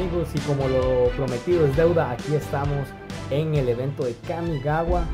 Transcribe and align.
amigos 0.00 0.32
y 0.34 0.40
como 0.40 0.66
lo 0.66 1.10
prometido 1.10 1.66
es 1.66 1.76
deuda, 1.76 2.10
aquí 2.10 2.34
estamos 2.34 2.88
en 3.30 3.54
el 3.54 3.68
evento 3.68 4.04
de 4.04 4.14
Kamigawa. 4.26 5.04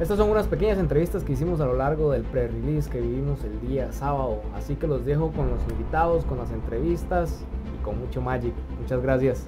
Estas 0.00 0.18
son 0.18 0.30
unas 0.30 0.46
pequeñas 0.46 0.78
entrevistas 0.78 1.24
que 1.24 1.32
hicimos 1.32 1.60
a 1.60 1.66
lo 1.66 1.74
largo 1.74 2.12
del 2.12 2.24
pre-release 2.24 2.90
que 2.90 3.00
vivimos 3.00 3.42
el 3.44 3.58
día 3.60 3.90
sábado, 3.90 4.42
así 4.54 4.76
que 4.76 4.86
los 4.86 5.04
dejo 5.06 5.32
con 5.32 5.50
los 5.50 5.62
invitados, 5.70 6.26
con 6.26 6.38
las 6.38 6.50
entrevistas 6.52 7.42
y 7.74 7.82
con 7.82 7.98
mucho 7.98 8.20
Magic. 8.20 8.52
Muchas 8.78 9.00
gracias. 9.00 9.46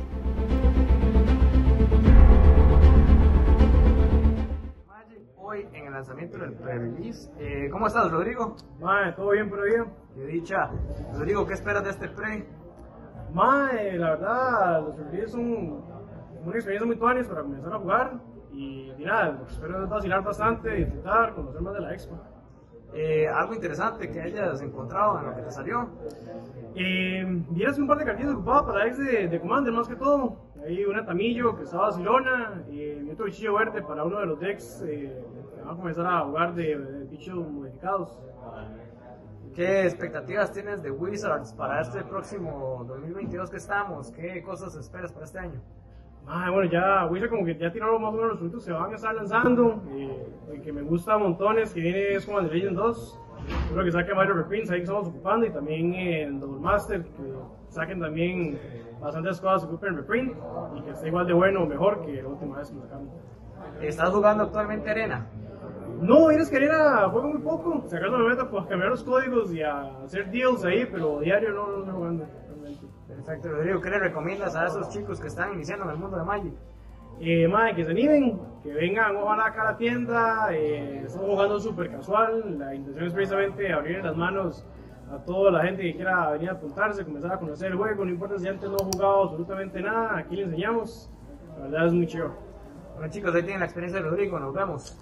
Magic, 4.87 5.20
hoy 5.37 5.67
en 5.75 5.87
el 5.87 5.92
lanzamiento 5.92 6.39
del 6.39 6.55
pre-release, 6.55 7.31
eh, 7.39 7.69
¿cómo 7.70 7.87
estás 7.87 8.11
Rodrigo? 8.11 8.56
Mae, 8.81 9.12
todo 9.12 9.31
bien, 9.31 9.50
pero 9.50 9.62
bien. 9.65 9.84
Qué 10.15 10.25
dicha. 10.25 10.70
Rodrigo, 11.12 11.47
¿qué 11.47 11.55
esperas 11.55 11.84
de 11.84 11.91
este 11.91 12.09
pre? 12.09 12.47
Mae, 13.33 13.97
la 13.97 14.11
verdad, 14.11 14.83
los 14.83 14.97
releases 14.97 15.33
son 15.33 15.83
una 16.45 16.55
experiencia 16.55 16.86
muy 16.86 16.97
tuanis 16.97 17.27
para 17.27 17.42
comenzar 17.42 17.72
a 17.72 17.78
jugar. 17.78 18.12
Y, 18.53 18.92
y 18.98 19.05
nada, 19.05 19.39
que 19.39 19.53
espero 19.53 19.84
es 19.84 19.89
vacilar 19.89 20.22
bastante, 20.22 20.70
disfrutar, 20.70 21.34
conocer 21.34 21.61
más 21.62 21.75
de 21.75 21.81
la 21.81 21.92
expo. 21.92 22.19
Eh, 22.92 23.28
algo 23.28 23.55
interesante 23.55 24.11
que 24.11 24.20
hayas 24.20 24.61
encontrado 24.62 25.20
en 25.20 25.27
lo 25.27 25.37
que 25.37 25.42
te 25.42 25.50
salió. 25.50 25.89
Eh, 26.75 27.25
vieras 27.50 27.78
un 27.78 27.87
par 27.87 27.98
de 27.98 28.05
cartillas 28.05 28.33
ocupadas 28.33 28.64
para 28.64 28.87
ex 28.87 28.98
de, 28.98 29.28
de 29.28 29.41
Commander, 29.41 29.72
más 29.72 29.89
que 29.89 29.94
todo. 29.94 30.37
Hay 30.67 30.84
una 30.84 31.05
Tamillo 31.06 31.56
que 31.56 31.62
estaba 31.62 31.84
vacilona 31.84 32.65
y 32.69 33.09
otro 33.11 33.27
bichillo 33.27 33.55
verde 33.55 33.83
para 33.83 34.05
uno 34.05 34.19
de 34.19 34.27
los 34.27 34.41
decks 34.41 34.83
eh, 34.87 35.25
que 35.55 35.62
van 35.62 35.75
a 35.75 35.77
comenzar 35.77 36.06
a 36.06 36.20
jugar 36.20 36.55
de, 36.55 36.77
de 36.77 37.05
bichos 37.05 37.48
modificados. 37.48 38.19
¿Qué 39.55 39.84
expectativas 39.84 40.53
tienes 40.53 40.81
de 40.83 40.93
Wizards 40.93 41.53
para 41.55 41.81
este 41.81 42.05
próximo 42.05 42.84
2022 42.87 43.51
que 43.51 43.56
estamos? 43.56 44.12
¿Qué 44.12 44.43
cosas 44.43 44.77
esperas 44.77 45.12
para 45.12 45.25
este 45.25 45.39
año? 45.41 45.61
Ah, 46.27 46.51
bueno, 46.53 46.70
ya 46.70 47.06
Wizard 47.06 47.31
como 47.31 47.45
que 47.45 47.56
ya 47.56 47.73
tiraron 47.73 48.01
más 48.01 48.11
o 48.11 48.17
menos 48.17 48.31
los 48.31 48.39
frutos, 48.39 48.62
se 48.62 48.73
van 48.73 48.93
a 48.93 48.95
estar 48.95 49.12
lanzando. 49.12 49.83
Eh, 49.91 50.27
el 50.53 50.62
que 50.62 50.73
me 50.73 50.83
gusta 50.83 51.19
montones, 51.19 51.75
que 51.75 51.81
viene 51.81 52.15
es 52.15 52.27
como 52.27 52.41
The 52.41 52.55
Legend 52.55 52.77
2. 52.77 53.21
Creo 53.73 53.84
que 53.84 53.91
saquen 53.91 54.17
varios 54.17 54.37
reprints 54.37 54.71
ahí 54.71 54.78
que 54.78 54.84
estamos 54.84 55.09
ocupando 55.09 55.47
y 55.47 55.51
también 55.51 55.95
en 55.95 56.39
Double 56.39 56.61
Master, 56.61 57.03
que 57.03 57.34
saquen 57.71 57.98
también 57.98 58.56
bastantes 59.01 59.41
cosas 59.41 59.65
que 59.65 59.75
ocupen 59.75 59.97
reprint 59.97 60.33
y 60.77 60.83
que 60.83 60.91
esté 60.91 61.09
igual 61.09 61.27
de 61.27 61.33
bueno 61.33 61.65
o 61.65 61.67
mejor 61.67 62.03
que 62.03 62.23
la 62.23 62.28
última 62.28 62.59
vez 62.59 62.69
que 62.69 62.77
lo 62.77 62.83
sacaron. 62.83 63.11
¿Estás 63.81 64.11
jugando 64.11 64.45
actualmente 64.45 64.91
Arena? 64.91 65.27
No, 66.01 66.31
eres 66.31 66.49
que 66.51 66.56
Arena 66.56 67.09
juego 67.11 67.28
muy 67.28 67.43
poco. 67.43 67.84
Si 67.87 67.97
acaso 67.97 68.19
me 68.19 68.28
meto 68.28 68.49
pues, 68.51 68.65
a 68.65 68.69
cambiar 68.69 68.91
los 68.91 69.05
códigos 69.05 69.53
y 69.53 69.62
a 69.62 70.03
hacer 70.05 70.31
deals 70.31 70.65
ahí, 70.65 70.87
pero 70.91 71.21
diario 71.21 71.53
no, 71.53 71.67
no 71.69 71.78
estoy 71.78 71.95
jugando. 71.95 72.27
realmente. 72.47 72.87
Perfecto, 73.09 73.49
Rodrigo. 73.49 73.81
¿Qué 73.81 73.91
le 73.91 73.99
recomiendas 73.99 74.56
a 74.56 74.67
esos 74.67 74.89
chicos 74.89 75.21
que 75.21 75.28
están 75.28 75.55
iniciando 75.55 75.84
en 75.84 75.91
el 75.91 75.97
mundo 75.97 76.17
de 76.17 76.25
Magic? 76.25 76.55
Eh, 77.23 77.47
madre, 77.49 77.75
que 77.75 77.84
se 77.84 77.91
animen, 77.91 78.41
que 78.62 78.73
vengan 78.73 79.15
ojalá 79.17 79.47
acá 79.47 79.62
a 79.62 79.65
la 79.73 79.77
tienda. 79.77 80.49
Eh, 80.53 81.03
estamos 81.05 81.28
jugando 81.28 81.61
súper 81.61 81.91
casual. 81.91 82.59
La 82.59 82.75
intención 82.75 83.07
es 83.07 83.12
precisamente 83.12 83.72
abrir 83.72 84.03
las 84.03 84.17
manos 84.17 84.65
a 85.12 85.19
toda 85.19 85.51
la 85.51 85.62
gente 85.65 85.83
que 85.83 85.97
quiera 85.97 86.31
venir 86.31 86.49
a 86.49 86.53
apuntarse, 86.53 87.05
comenzar 87.05 87.33
a 87.33 87.39
conocer 87.39 87.72
el 87.72 87.77
juego. 87.77 88.05
No 88.07 88.11
importa 88.11 88.39
si 88.39 88.49
antes 88.49 88.71
no 88.71 88.77
ha 88.77 88.84
jugado 88.84 89.25
absolutamente 89.25 89.83
nada, 89.83 90.17
aquí 90.17 90.37
le 90.37 90.45
enseñamos. 90.45 91.11
La 91.59 91.65
verdad 91.65 91.87
es 91.89 91.93
muy 91.93 92.07
chido. 92.07 92.33
Bueno 92.95 93.12
chicos, 93.12 93.34
ahí 93.34 93.43
tienen 93.43 93.61
la 93.61 93.67
experiencia 93.67 94.01
de 94.01 94.09
Rodrigo. 94.09 94.39
Nos 94.39 94.55
vemos. 94.55 94.99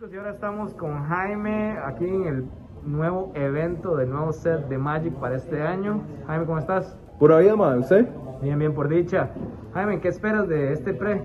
Chicos, 0.00 0.14
y 0.14 0.16
ahora 0.16 0.30
estamos 0.30 0.72
con 0.72 1.02
Jaime 1.04 1.76
aquí 1.84 2.06
en 2.06 2.24
el 2.26 2.44
nuevo 2.86 3.32
evento 3.34 3.96
del 3.96 4.08
nuevo 4.08 4.32
set 4.32 4.66
de 4.68 4.78
Magic 4.78 5.12
para 5.16 5.36
este 5.36 5.60
año. 5.60 6.00
Jaime, 6.26 6.46
¿cómo 6.46 6.58
estás? 6.58 6.96
Pura 7.18 7.36
vida, 7.38 7.54
man, 7.54 7.80
¿usted? 7.80 8.08
Bien, 8.40 8.58
bien, 8.58 8.72
por 8.72 8.88
dicha. 8.88 9.28
Jaime, 9.74 10.00
¿qué 10.00 10.08
esperas 10.08 10.48
de 10.48 10.72
este 10.72 10.94
pre? 10.94 11.20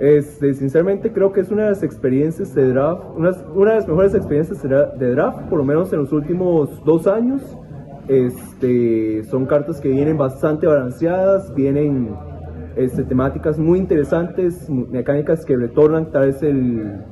Este, 0.00 0.52
sinceramente 0.54 1.12
creo 1.12 1.30
que 1.32 1.42
es 1.42 1.50
una 1.52 1.62
de 1.64 1.68
las 1.68 1.84
experiencias 1.84 2.52
de 2.56 2.72
draft, 2.72 3.04
una, 3.14 3.30
una 3.54 3.70
de 3.70 3.76
las 3.76 3.86
mejores 3.86 4.14
experiencias 4.16 4.60
de 4.64 4.68
dra- 4.68 4.92
de 4.96 5.10
draft, 5.12 5.42
por 5.48 5.58
lo 5.58 5.64
menos 5.64 5.92
en 5.92 6.00
los 6.00 6.12
últimos 6.12 6.84
dos 6.84 7.06
años. 7.06 7.56
Este, 8.08 9.22
son 9.24 9.46
cartas 9.46 9.80
que 9.80 9.90
vienen 9.90 10.18
bastante 10.18 10.66
balanceadas, 10.66 11.54
vienen 11.54 12.16
este, 12.74 13.04
temáticas 13.04 13.60
muy 13.60 13.78
interesantes, 13.78 14.68
mecánicas 14.68 15.44
que 15.44 15.56
retornan, 15.56 16.10
tal 16.10 16.26
vez 16.26 16.42
el, 16.42 17.04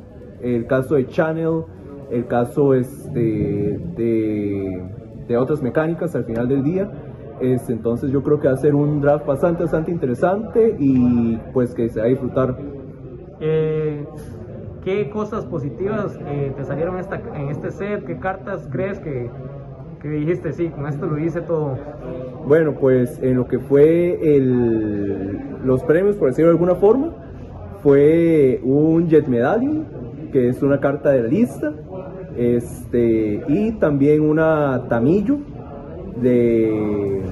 el 0.42 0.66
caso 0.66 0.94
de 0.94 1.06
Channel, 1.06 1.62
el 2.10 2.26
caso 2.26 2.74
este, 2.74 3.78
de, 3.96 4.82
de 5.26 5.36
otras 5.36 5.62
mecánicas 5.62 6.14
al 6.14 6.24
final 6.24 6.48
del 6.48 6.62
día. 6.62 6.90
Este, 7.40 7.72
entonces 7.72 8.10
yo 8.10 8.22
creo 8.22 8.40
que 8.40 8.48
va 8.48 8.54
a 8.54 8.56
ser 8.56 8.74
un 8.74 9.00
draft 9.00 9.26
bastante, 9.26 9.62
bastante 9.62 9.90
interesante 9.92 10.74
y 10.78 11.36
pues 11.52 11.74
que 11.74 11.88
se 11.88 12.00
va 12.00 12.06
a 12.06 12.08
disfrutar. 12.08 12.56
Eh, 13.40 14.04
¿Qué 14.82 15.10
cosas 15.10 15.44
positivas 15.44 16.18
eh, 16.26 16.52
te 16.56 16.64
salieron 16.64 16.98
esta, 16.98 17.20
en 17.34 17.48
este 17.48 17.70
set? 17.70 18.04
¿Qué 18.06 18.18
cartas 18.18 18.68
crees 18.72 18.98
que, 18.98 19.30
que 20.00 20.08
dijiste, 20.08 20.52
sí, 20.52 20.68
con 20.68 20.86
esto 20.86 21.06
lo 21.06 21.18
hice 21.18 21.42
todo? 21.42 21.76
Bueno, 22.46 22.74
pues 22.74 23.22
en 23.22 23.36
lo 23.36 23.46
que 23.46 23.58
fue 23.58 24.18
el, 24.36 25.38
los 25.64 25.84
premios, 25.84 26.16
por 26.16 26.28
decirlo 26.28 26.50
de 26.50 26.54
alguna 26.54 26.74
forma, 26.74 27.14
fue 27.82 28.60
un 28.64 29.08
Jet 29.08 29.28
Medallion, 29.28 29.86
que 30.30 30.48
es 30.48 30.62
una 30.62 30.80
carta 30.80 31.10
de 31.10 31.22
la 31.22 31.28
lista, 31.28 31.72
este, 32.36 33.42
y 33.48 33.72
también 33.72 34.22
una 34.22 34.86
Tamillo 34.88 35.38
de, 36.16 37.22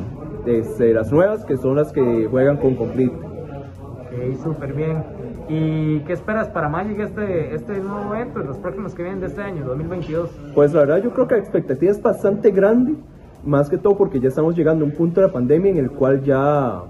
de, 0.45 0.63
de 0.63 0.95
las 0.95 1.13
nuevas, 1.13 1.45
que 1.45 1.57
son 1.57 1.77
las 1.77 1.93
que 1.93 2.27
juegan 2.31 2.57
con 2.57 2.75
Complete. 2.75 3.15
Ok, 3.15 4.43
súper 4.43 4.73
bien. 4.73 5.05
¿Y 5.49 6.01
qué 6.01 6.13
esperas 6.13 6.49
para 6.49 6.69
Magic 6.69 6.99
este, 6.99 7.55
este 7.55 7.79
nuevo 7.79 8.15
evento, 8.15 8.41
los 8.41 8.57
próximos 8.59 8.95
que 8.95 9.03
vienen 9.03 9.21
de 9.21 9.27
este 9.27 9.43
año, 9.43 9.65
2022? 9.65 10.31
Pues 10.55 10.73
la 10.73 10.81
verdad 10.81 11.03
yo 11.03 11.11
creo 11.11 11.29
que 11.29 11.35
la 11.35 11.41
expectativa 11.41 11.93
es 11.93 12.03
bastante 12.03 12.51
grande, 12.51 12.95
más 13.45 13.71
que 13.71 13.79
todo 13.79 13.97
porque 13.97 14.19
ya 14.19 14.29
estamos 14.29 14.57
llegando 14.57 14.85
a 14.85 14.89
un 14.89 14.95
punto 14.95 15.21
de 15.21 15.29
la 15.29 15.33
pandemia 15.33 15.71
en 15.71 15.79
el 15.79 15.91
cual 15.91 16.23
ya, 16.25 16.83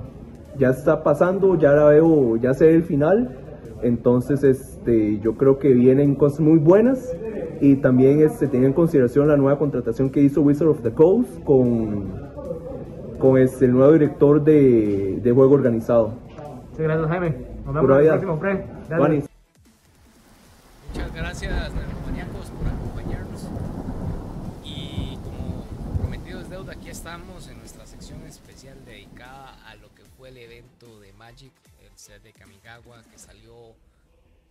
ya 0.57 0.71
está 0.71 1.03
pasando, 1.03 1.55
ya 1.57 1.73
la 1.73 1.85
veo, 1.89 2.37
ya 2.37 2.55
sé 2.55 2.75
el 2.75 2.85
final, 2.85 3.37
entonces 3.83 4.43
este, 4.45 5.19
yo 5.21 5.35
creo 5.35 5.59
que 5.59 5.73
vienen 5.73 6.15
cosas 6.15 6.41
muy 6.41 6.59
buenas 6.59 7.15
y 7.61 7.77
también 7.77 8.21
este, 8.21 8.47
teniendo 8.47 8.69
en 8.69 8.73
consideración 8.75 9.29
la 9.29 9.37
nueva 9.37 9.59
contratación 9.59 10.11
que 10.11 10.21
hizo 10.21 10.43
Wizard 10.43 10.69
of 10.69 10.83
the 10.83 10.93
Coast 10.93 11.43
con, 11.45 12.13
con 13.19 13.39
este, 13.39 13.67
el 13.67 13.73
nuevo 13.73 13.93
director 13.93 14.43
de, 14.43 15.21
de 15.23 15.33
juego 15.33 15.55
organizado. 15.55 16.15
Sí, 16.77 16.83
gracias 16.83 17.09
Jaime. 17.09 17.35
Nos 17.65 17.75
vemos 17.75 17.91
en 17.91 18.01
el 18.01 18.09
próximo 18.09 18.39
pre. 18.39 18.53
Gracias. 18.55 18.99
Juanis. 18.99 19.25
Muchas 20.93 21.15
gracias, 21.15 21.73
Maníacos, 22.07 22.51
por 22.51 22.69
acompañarnos. 22.69 23.49
Y 24.65 25.19
como 25.25 25.65
prometido 25.99 26.41
es 26.41 26.49
deuda, 26.49 26.73
aquí 26.73 26.89
estamos 26.89 27.49
en 27.49 27.59
nuestra 27.59 27.87
sección 27.87 28.23
especial 28.23 28.77
dedicada 28.87 29.57
a 29.69 29.75
lo 29.77 29.89
que 29.95 30.05
fue 30.17 30.29
el 30.29 30.39
evento 30.39 31.01
de 31.01 31.13
Magic, 31.15 31.53
de 32.07 32.33
Kamigawa, 32.33 33.03
que 33.11 33.19
salió 33.19 33.75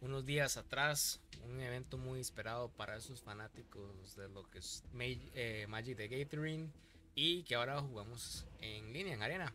unos 0.02 0.26
días 0.26 0.58
atrás. 0.58 1.22
Un 1.50 1.62
evento 1.62 1.98
muy 1.98 2.20
esperado 2.20 2.70
para 2.70 2.98
esos 2.98 3.22
fanáticos 3.22 4.16
de 4.18 4.28
lo 4.28 4.44
que 4.50 4.60
es 4.60 4.84
eh, 5.00 5.66
Magic 5.70 5.96
de 5.98 6.08
Gathering 6.10 6.72
y 7.16 7.44
que 7.44 7.56
ahora 7.56 7.80
jugamos 7.80 8.46
en 8.60 8.92
línea, 8.92 9.14
en 9.14 9.24
arena. 9.24 9.54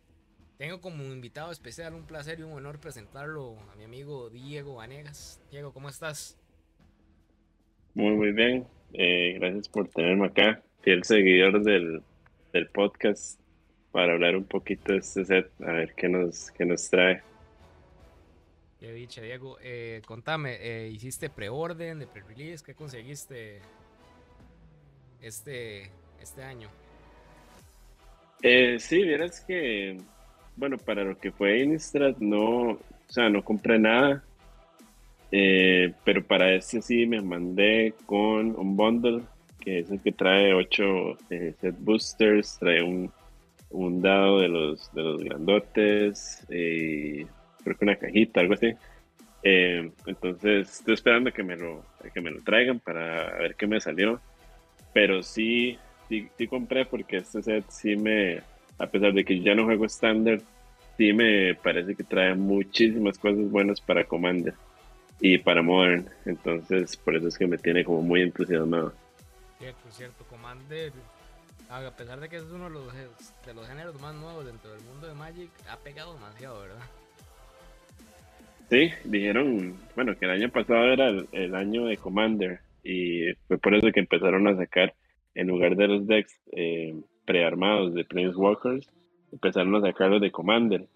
Tengo 0.56 0.80
como 0.80 1.04
invitado 1.04 1.52
especial 1.52 1.94
un 1.94 2.06
placer 2.06 2.40
y 2.40 2.42
un 2.42 2.52
honor 2.52 2.80
presentarlo 2.80 3.58
a 3.70 3.76
mi 3.76 3.84
amigo 3.84 4.30
Diego 4.30 4.76
Vanegas. 4.76 5.42
Diego, 5.50 5.72
¿cómo 5.72 5.90
estás? 5.90 6.38
Muy, 7.94 8.12
muy 8.12 8.32
bien. 8.32 8.66
Eh, 8.94 9.34
gracias 9.38 9.68
por 9.68 9.88
tenerme 9.88 10.26
acá, 10.26 10.62
fiel 10.80 11.04
seguidor 11.04 11.62
del, 11.62 12.02
del 12.52 12.66
podcast, 12.68 13.38
para 13.92 14.14
hablar 14.14 14.36
un 14.36 14.44
poquito 14.44 14.92
de 14.92 14.98
este 14.98 15.24
set, 15.24 15.50
a 15.60 15.72
ver 15.72 15.94
qué 15.94 16.08
nos, 16.08 16.50
qué 16.52 16.64
nos 16.64 16.88
trae. 16.88 17.22
Qué 18.80 18.94
dicha, 18.94 19.20
Diego. 19.20 19.58
Eh, 19.62 20.00
contame, 20.06 20.56
eh, 20.58 20.88
¿hiciste 20.88 21.28
preorden 21.28 21.98
de 21.98 22.06
pre-release? 22.06 22.64
¿Qué 22.64 22.74
conseguiste 22.74 23.60
este, 25.20 25.90
este 26.18 26.42
año? 26.42 26.70
Eh, 28.40 28.78
sí, 28.78 29.02
vieras 29.02 29.42
que, 29.42 29.98
bueno, 30.56 30.78
para 30.78 31.04
lo 31.04 31.18
que 31.18 31.30
fue 31.30 31.60
Innistrad, 31.60 32.16
no, 32.20 32.70
o 32.70 32.78
sea, 33.06 33.28
no 33.28 33.44
compré 33.44 33.78
nada, 33.78 34.24
eh, 35.30 35.92
pero 36.02 36.24
para 36.24 36.54
este 36.54 36.80
sí 36.80 37.04
me 37.04 37.20
mandé 37.20 37.92
con 38.06 38.58
un 38.58 38.76
bundle, 38.78 39.20
que 39.60 39.80
es 39.80 39.90
el 39.90 40.00
que 40.00 40.12
trae 40.12 40.54
8 40.54 41.18
set 41.28 41.76
boosters, 41.80 42.58
trae 42.58 42.82
un, 42.82 43.12
un 43.68 44.00
dado 44.00 44.40
de 44.40 44.48
los, 44.48 44.90
de 44.94 45.02
los 45.02 45.22
grandotes, 45.22 46.46
creo 47.62 47.76
que 47.76 47.84
una 47.84 47.96
cajita, 47.96 48.40
algo 48.40 48.54
así. 48.54 48.74
Eh, 49.42 49.90
entonces 50.06 50.70
estoy 50.70 50.94
esperando 50.94 51.32
que 51.32 51.42
me 51.42 51.56
lo, 51.56 51.84
que 52.12 52.20
me 52.20 52.30
lo 52.30 52.42
traigan 52.42 52.78
para 52.78 53.36
ver 53.38 53.54
qué 53.56 53.66
me 53.66 53.80
salió. 53.80 54.20
Pero 54.92 55.22
sí, 55.22 55.78
sí, 56.08 56.28
sí 56.36 56.46
compré 56.46 56.84
porque 56.84 57.18
este 57.18 57.42
set 57.42 57.64
sí 57.68 57.96
me, 57.96 58.40
a 58.78 58.86
pesar 58.86 59.12
de 59.12 59.24
que 59.24 59.40
ya 59.40 59.54
no 59.54 59.64
juego 59.64 59.86
estándar, 59.86 60.40
sí 60.96 61.12
me 61.12 61.54
parece 61.54 61.94
que 61.94 62.04
trae 62.04 62.34
muchísimas 62.34 63.18
cosas 63.18 63.50
buenas 63.50 63.80
para 63.80 64.04
Commander 64.04 64.54
y 65.20 65.38
para 65.38 65.62
Modern. 65.62 66.08
Entonces, 66.26 66.96
por 66.96 67.16
eso 67.16 67.28
es 67.28 67.38
que 67.38 67.46
me 67.46 67.58
tiene 67.58 67.84
como 67.84 68.02
muy 68.02 68.22
entusiasmado. 68.22 68.92
Cierto, 69.58 69.90
cierto. 69.90 70.24
Commander, 70.24 70.92
a 71.68 71.90
pesar 71.90 72.20
de 72.20 72.28
que 72.28 72.36
es 72.36 72.44
uno 72.44 72.64
de 72.64 72.70
los, 72.70 72.92
de 73.46 73.54
los 73.54 73.68
géneros 73.68 74.00
más 74.00 74.14
nuevos 74.14 74.44
dentro 74.44 74.72
del 74.72 74.82
mundo 74.82 75.06
de 75.06 75.14
Magic, 75.14 75.50
ha 75.70 75.76
pegado 75.78 76.14
demasiado, 76.14 76.60
¿verdad? 76.60 76.82
Sí, 78.70 78.88
dijeron, 79.04 79.74
bueno, 79.96 80.16
que 80.16 80.26
el 80.26 80.30
año 80.30 80.48
pasado 80.48 80.84
era 80.92 81.08
el, 81.32 81.54
año 81.56 81.86
de 81.86 81.96
Commander 81.96 82.60
y 82.84 83.32
fue 83.48 83.58
por 83.58 83.74
eso 83.74 83.90
que 83.90 83.98
empezaron 83.98 84.46
a 84.46 84.56
sacar, 84.56 84.94
en 85.34 85.48
lugar 85.48 85.74
de 85.74 85.88
los 85.88 86.06
decks 86.06 86.40
eh, 86.52 86.94
prearmados 87.26 87.94
de 87.94 88.06
Walkers, 88.36 88.88
empezaron 89.32 89.74
a 89.74 89.80
sacarlos 89.80 90.20
de 90.20 90.30
Commander. 90.30 90.86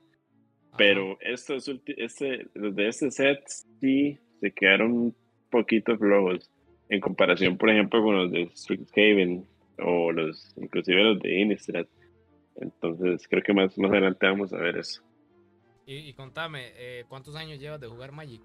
Pero 0.78 1.18
estos, 1.20 1.68
este, 1.86 2.46
los 2.54 2.76
de 2.76 2.88
este 2.88 3.10
set 3.10 3.42
sí 3.80 4.18
se 4.40 4.52
quedaron 4.52 4.92
un 4.92 5.16
poquito 5.50 5.98
flojos 5.98 6.48
en 6.88 7.00
comparación, 7.00 7.56
por 7.56 7.70
ejemplo, 7.70 8.02
con 8.04 8.16
los 8.16 8.30
de 8.30 8.50
Strixhaven 8.54 9.44
o 9.78 10.12
los, 10.12 10.54
inclusive 10.58 11.02
los 11.02 11.20
de 11.20 11.40
Innistrad. 11.40 11.86
Entonces 12.54 13.26
creo 13.28 13.42
que 13.42 13.52
más, 13.52 13.76
más 13.78 13.90
adelante 13.90 14.26
vamos 14.26 14.52
a 14.52 14.58
ver 14.58 14.76
eso. 14.76 15.02
Y, 15.86 16.12
contame, 16.14 16.72
eh, 16.76 17.04
¿cuántos 17.08 17.36
años 17.36 17.58
llevas 17.60 17.80
de 17.80 17.86
jugar 17.86 18.10
Magic? 18.10 18.40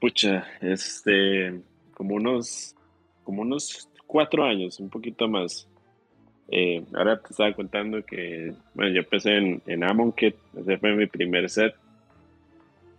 Pucha, 0.00 0.46
este, 0.62 1.60
como 1.92 2.14
unos, 2.14 2.74
como 3.22 3.42
unos 3.42 3.88
cuatro 4.06 4.44
años, 4.44 4.80
un 4.80 4.88
poquito 4.88 5.28
más. 5.28 5.68
Eh, 6.48 6.82
ahora 6.94 7.20
te 7.20 7.28
estaba 7.30 7.52
contando 7.52 8.04
que, 8.04 8.54
bueno, 8.74 8.92
yo 8.92 9.00
empecé 9.00 9.36
en, 9.36 9.62
en 9.66 9.84
Amonkhet, 9.84 10.36
ese 10.56 10.78
fue 10.78 10.94
mi 10.94 11.06
primer 11.06 11.50
set. 11.50 11.74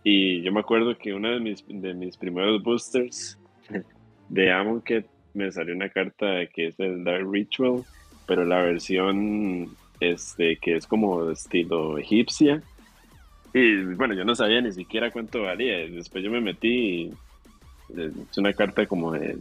Y 0.04 0.40
yo 0.42 0.52
me 0.52 0.60
acuerdo 0.60 0.96
que 0.96 1.12
uno 1.12 1.30
de 1.30 1.40
mis, 1.40 1.64
de 1.66 1.92
mis 1.92 2.16
primeros 2.16 2.62
boosters 2.62 3.36
de 4.28 4.52
Amonkhet 4.52 5.06
me 5.34 5.50
salió 5.50 5.74
una 5.74 5.88
carta 5.88 6.46
que 6.54 6.68
es 6.68 6.78
el 6.78 7.02
Dark 7.02 7.28
Ritual, 7.30 7.84
pero 8.26 8.44
la 8.44 8.62
versión 8.62 9.76
este, 10.00 10.56
que 10.56 10.76
es 10.76 10.86
como 10.86 11.30
estilo 11.30 11.98
egipcia. 11.98 12.62
Y 13.54 13.82
bueno, 13.94 14.14
yo 14.14 14.24
no 14.24 14.34
sabía 14.34 14.60
ni 14.60 14.72
siquiera 14.72 15.10
cuánto 15.10 15.42
valía. 15.42 15.78
Después 15.88 16.22
yo 16.22 16.30
me 16.30 16.40
metí 16.40 16.68
y 16.68 17.14
es 17.96 18.38
una 18.38 18.52
carta 18.52 18.86
como 18.86 19.12
de, 19.12 19.38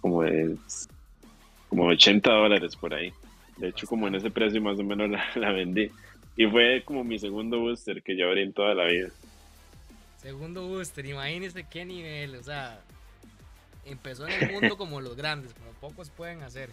como 0.00 0.22
de, 0.22 0.56
como 1.68 1.86
80 1.86 2.30
dólares 2.30 2.76
por 2.76 2.94
ahí. 2.94 3.12
De 3.56 3.68
hecho, 3.68 3.86
como 3.86 4.06
en 4.06 4.14
ese 4.14 4.30
precio 4.30 4.60
más 4.60 4.78
o 4.78 4.84
menos 4.84 5.10
la, 5.34 5.52
vendí. 5.52 5.90
Y 6.36 6.46
fue 6.46 6.82
como 6.84 7.02
mi 7.02 7.18
segundo 7.18 7.58
booster 7.60 8.02
que 8.02 8.16
yo 8.16 8.26
abrí 8.26 8.42
en 8.42 8.52
toda 8.52 8.74
la 8.74 8.84
vida. 8.84 9.08
Segundo 10.18 10.66
booster, 10.66 11.06
imagínese 11.06 11.64
qué 11.68 11.84
nivel, 11.84 12.34
o 12.36 12.42
sea, 12.42 12.80
empezó 13.84 14.26
en 14.26 14.42
el 14.42 14.52
mundo 14.52 14.76
como 14.76 15.00
los 15.00 15.16
grandes, 15.16 15.54
como 15.54 15.70
pocos 15.72 16.10
pueden 16.10 16.42
hacer. 16.42 16.70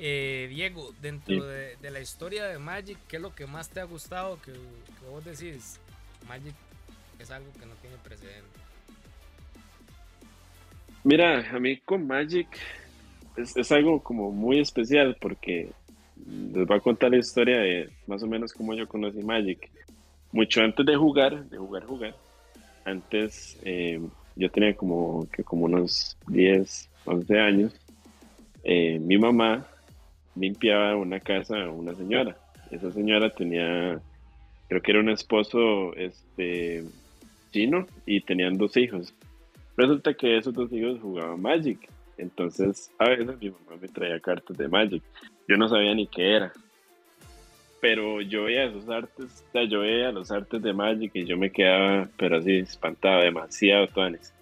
Eh, 0.00 0.46
Diego, 0.48 0.92
dentro 1.02 1.44
de, 1.44 1.76
la 1.82 1.98
historia 1.98 2.46
de 2.46 2.58
Magic, 2.60 2.98
¿qué 3.08 3.16
es 3.16 3.22
lo 3.22 3.34
que 3.34 3.46
más 3.46 3.68
te 3.68 3.80
ha 3.80 3.84
gustado? 3.84 4.40
Que, 4.40 4.52
vos 5.10 5.24
decís, 5.24 5.80
Magic 6.28 6.54
es 7.18 7.30
algo 7.32 7.52
que 7.58 7.66
no 7.66 7.74
tiene 7.74 7.96
precedente. 8.04 8.60
Mira, 11.02 11.50
a 11.50 11.58
mí 11.58 11.78
con 11.78 12.06
Magic 12.06 12.46
es, 13.36 13.72
algo 13.72 14.00
como 14.00 14.30
muy 14.30 14.60
especial 14.60 15.16
porque 15.20 15.70
les 16.26 16.66
voy 16.66 16.76
a 16.76 16.80
contar 16.80 17.10
la 17.10 17.18
historia 17.18 17.58
de 17.58 17.90
más 18.06 18.22
o 18.22 18.28
menos 18.28 18.52
cómo 18.52 18.74
yo 18.74 18.86
conocí 18.86 19.18
Magic. 19.18 19.68
Mucho 20.30 20.60
antes 20.60 20.86
de 20.86 20.94
jugar, 20.94 21.44
de 21.48 21.58
jugar, 21.58 21.84
jugar, 21.86 22.14
antes 22.84 23.58
eh, 23.62 24.00
yo 24.36 24.50
tenía 24.50 24.76
como, 24.76 25.28
que 25.32 25.42
como 25.42 25.64
unos 25.64 26.16
10, 26.28 26.88
11 27.04 27.40
años. 27.40 27.80
Eh, 28.62 28.98
mi 29.00 29.18
mamá 29.18 29.66
limpiaba 30.38 30.96
una 30.96 31.20
casa 31.20 31.68
una 31.68 31.94
señora. 31.94 32.36
Esa 32.70 32.90
señora 32.92 33.30
tenía, 33.30 34.00
creo 34.68 34.82
que 34.82 34.90
era 34.90 35.00
un 35.00 35.10
esposo 35.10 35.94
este, 35.96 36.84
chino 37.50 37.86
y 38.06 38.20
tenían 38.20 38.58
dos 38.58 38.76
hijos. 38.76 39.14
Resulta 39.76 40.14
que 40.14 40.36
esos 40.36 40.52
dos 40.54 40.72
hijos 40.72 41.00
jugaban 41.00 41.40
Magic. 41.40 41.88
Entonces, 42.16 42.90
a 42.98 43.08
veces 43.08 43.40
mi 43.40 43.50
mamá 43.50 43.80
me 43.80 43.88
traía 43.88 44.18
cartas 44.20 44.56
de 44.56 44.68
Magic. 44.68 45.02
Yo 45.46 45.56
no 45.56 45.68
sabía 45.68 45.94
ni 45.94 46.06
qué 46.06 46.36
era. 46.36 46.52
Pero 47.80 48.20
yo 48.20 48.44
veía 48.44 48.64
esos 48.64 48.88
artes, 48.88 49.44
o 49.48 49.52
sea, 49.52 49.64
yo 49.64 49.80
veía 49.80 50.10
los 50.10 50.32
artes 50.32 50.60
de 50.60 50.72
Magic 50.72 51.12
y 51.14 51.24
yo 51.24 51.36
me 51.36 51.50
quedaba, 51.50 52.08
pero 52.16 52.38
así, 52.38 52.56
espantado, 52.56 53.22
demasiado, 53.22 53.86
Tuanes. 53.86 54.34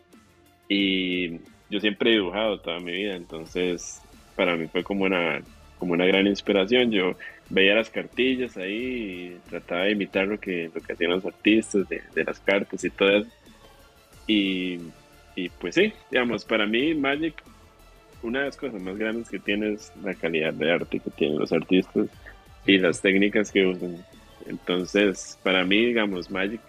Y 0.71 1.39
yo 1.69 1.79
siempre 1.81 2.11
he 2.11 2.15
dibujado 2.15 2.59
toda 2.61 2.81
mi 2.81 2.93
vida, 2.93 3.15
entonces 3.15 4.01
para 4.37 4.57
mí 4.57 4.69
fue 4.69 4.83
como 4.83 5.05
una 5.05 5.43
como 5.78 5.93
una 5.93 6.06
gran 6.06 6.26
inspiración. 6.26 6.90
Yo 6.90 7.17
veía 7.50 7.75
las 7.75 7.90
cartillas 7.90 8.56
ahí 8.56 9.37
y 9.37 9.50
trataba 9.50 9.85
de 9.85 9.92
imitar 9.92 10.26
lo 10.26 10.38
que, 10.38 10.71
lo 10.75 10.80
que 10.80 10.92
hacían 10.92 11.12
los 11.12 11.25
artistas 11.25 11.88
de, 11.88 12.02
de 12.14 12.25
las 12.25 12.40
cartas 12.40 12.85
y 12.85 12.90
todo 12.90 13.18
eso. 13.18 13.30
Y, 14.26 14.78
y, 15.37 15.49
pues 15.61 15.75
sí, 15.75 15.92
digamos, 16.11 16.45
para 16.45 16.66
mí 16.66 16.95
Magic, 16.95 17.35
una 18.23 18.40
de 18.40 18.47
las 18.47 18.56
cosas 18.56 18.80
más 18.80 18.97
grandes 18.97 19.28
que 19.28 19.38
tiene 19.38 19.75
es 19.75 19.92
la 20.02 20.14
calidad 20.14 20.52
de 20.52 20.73
arte 20.73 20.99
que 20.99 21.11
tienen 21.11 21.38
los 21.38 21.52
artistas 21.52 22.09
y 22.66 22.78
las 22.78 23.00
técnicas 23.00 23.52
que 23.52 23.66
usan. 23.66 24.04
Entonces, 24.47 25.38
para 25.42 25.64
mí, 25.64 25.87
digamos, 25.87 26.30
Magic, 26.30 26.61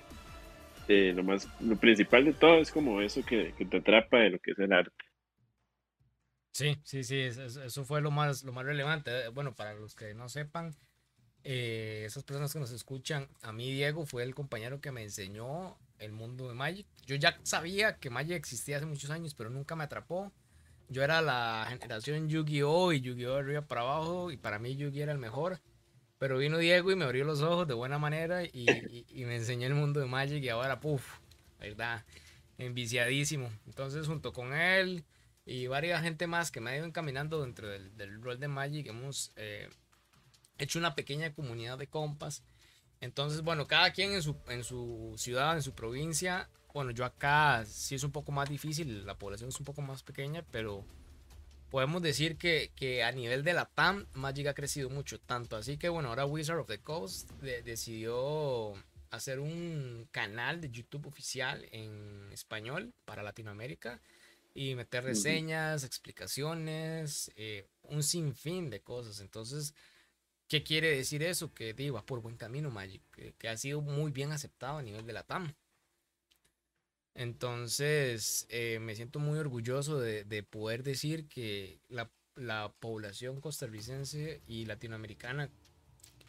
eh, 0.87 1.13
lo 1.15 1.23
más, 1.23 1.47
lo 1.59 1.75
principal 1.75 2.25
de 2.25 2.33
todo 2.33 2.59
es 2.59 2.71
como 2.71 3.01
eso 3.01 3.23
que, 3.25 3.53
que 3.57 3.65
te 3.65 3.77
atrapa 3.77 4.19
de 4.19 4.29
lo 4.31 4.39
que 4.39 4.51
es 4.51 4.59
el 4.59 4.71
arte. 4.71 5.06
Sí, 6.57 6.75
sí, 6.83 7.03
sí, 7.03 7.19
eso, 7.19 7.85
fue 7.85 8.01
lo 8.01 8.09
más, 8.09 8.43
lo 8.43 8.51
más 8.51 8.65
relevante. 8.65 9.11
Eh, 9.11 9.27
bueno, 9.27 9.53
para 9.53 9.75
los 9.75 9.93
que 9.93 10.15
no 10.15 10.27
sepan, 10.27 10.75
eh, 11.43 12.01
esas 12.07 12.23
personas 12.23 12.51
que 12.51 12.57
nos 12.57 12.71
escuchan, 12.71 13.27
a 13.43 13.51
mí 13.51 13.71
Diego 13.71 14.07
fue 14.07 14.23
el 14.23 14.33
compañero 14.33 14.81
que 14.81 14.91
me 14.91 15.03
enseñó 15.03 15.77
el 15.99 16.13
mundo 16.13 16.47
de 16.47 16.55
Magic. 16.55 16.87
Yo 17.05 17.15
ya 17.15 17.39
sabía 17.43 17.97
que 17.97 18.09
Magic 18.09 18.31
existía 18.31 18.77
hace 18.77 18.87
muchos 18.87 19.11
años, 19.11 19.35
pero 19.35 19.51
nunca 19.51 19.75
me 19.75 19.83
atrapó. 19.83 20.31
Yo 20.89 21.03
era 21.03 21.21
la 21.21 21.67
generación 21.69 22.27
Yu-Gi-Oh! 22.27 22.91
y 22.91 23.01
Yu-Gi-Oh! 23.01 23.35
de 23.35 23.39
arriba 23.39 23.61
para 23.61 23.81
abajo, 23.81 24.31
y 24.31 24.37
para 24.37 24.57
mí 24.57 24.75
Yu-Gi 24.75 25.01
era 25.01 25.11
el 25.11 25.19
mejor. 25.19 25.59
Pero 26.17 26.39
vino 26.39 26.57
Diego 26.57 26.91
y 26.91 26.95
me 26.95 27.05
abrió 27.05 27.23
los 27.23 27.43
ojos 27.43 27.67
de 27.67 27.75
buena 27.75 27.99
manera 27.99 28.43
y, 28.43 28.65
me 29.13 29.35
enseñó 29.35 29.67
el 29.67 29.75
mundo 29.75 29.99
de 29.99 30.07
Magic 30.07 30.43
y 30.43 30.49
ahora, 30.49 30.79
puff, 30.79 31.19
verdad, 31.59 32.03
enviciadísimo. 32.57 33.51
Entonces, 33.67 34.07
junto 34.07 34.33
con 34.33 34.55
él 34.55 35.05
y 35.47 35.67
varias 35.67 36.03
gente 36.03 36.27
más 36.27 36.51
que 36.51 36.59
me 36.59 36.71
ha 36.71 36.75
ido 36.75 36.85
encaminando 36.85 37.41
dentro 37.41 37.69
del, 37.69 38.21
rol 38.21 38.37
de 38.37 38.49
Magic. 38.49 38.87
Hemos 38.87 39.31
eh, 39.37 39.69
hecho 40.57 40.77
una 40.77 40.93
pequeña 40.93 41.33
comunidad 41.33 41.77
de 41.77 41.87
compas. 41.87 42.43
Entonces, 42.99 43.41
bueno, 43.41 43.65
cada 43.65 43.91
quien 43.93 44.11
en 44.11 44.21
su, 44.21 44.35
en 44.49 44.65
su 44.65 45.13
ciudad, 45.17 45.55
en 45.55 45.63
su 45.63 45.73
provincia. 45.73 46.49
Bueno, 46.73 46.91
yo 46.91 47.05
acá 47.05 47.63
sí 47.65 47.95
es 47.95 48.03
un 48.03 48.11
poco 48.11 48.33
más 48.33 48.49
difícil, 48.49 49.05
la 49.05 49.17
población 49.17 49.49
es 49.49 49.59
un 49.59 49.65
poco 49.65 49.81
más 49.81 50.03
pequeña, 50.03 50.43
pero 50.51 50.85
podemos 51.71 52.01
decir 52.01 52.37
que, 52.37 52.71
que 52.75 53.03
a 53.03 53.11
nivel 53.11 53.43
de 53.43 53.53
la 53.53 53.65
TAM, 53.65 54.05
Magic 54.13 54.47
ha 54.47 54.53
crecido 54.53 54.89
mucho. 54.89 55.17
Tanto 55.17 55.55
así 55.55 55.77
que, 55.77 55.87
bueno, 55.87 56.09
ahora 56.09 56.25
Wizard 56.25 56.59
of 56.59 56.67
the 56.67 56.79
Coast 56.79 57.31
decidió 57.41 58.73
hacer 59.11 59.39
un 59.39 60.09
canal 60.11 60.59
de 60.59 60.69
YouTube 60.69 61.07
oficial 61.07 61.65
en 61.71 62.29
español 62.33 62.93
para 63.05 63.23
Latinoamérica 63.23 64.01
y 64.57 64.73
meter 64.73 65.03
reseñas, 65.03 65.83
explicaciones, 65.83 67.31
eh, 67.35 67.69
un 67.83 68.01
sinfín 68.01 68.71
de 68.71 68.81
cosas. 68.81 69.19
Entonces, 69.19 69.75
¿qué 70.47 70.63
quiere 70.63 70.95
decir 70.97 71.21
eso? 71.21 71.53
Que 71.53 71.75
digo, 71.75 71.93
va 71.93 72.03
por 72.03 72.21
buen 72.21 72.37
camino 72.37 72.71
Magic, 72.71 73.03
que, 73.37 73.47
ha 73.47 73.55
sido 73.55 73.81
muy 73.81 74.11
bien 74.11 74.31
aceptado 74.31 74.79
a 74.79 74.81
nivel 74.81 75.05
de 75.05 75.13
la 75.13 75.21
TAM. 75.21 75.53
Entonces, 77.13 78.47
eh, 78.49 78.79
me 78.81 78.95
siento 78.95 79.19
muy 79.19 79.37
orgulloso 79.37 79.99
de, 79.99 80.43
poder 80.49 80.81
decir 80.81 81.27
que 81.27 81.79
la, 81.87 82.09
población 82.79 83.39
costarricense 83.39 84.41
y 84.47 84.65
latinoamericana, 84.65 85.51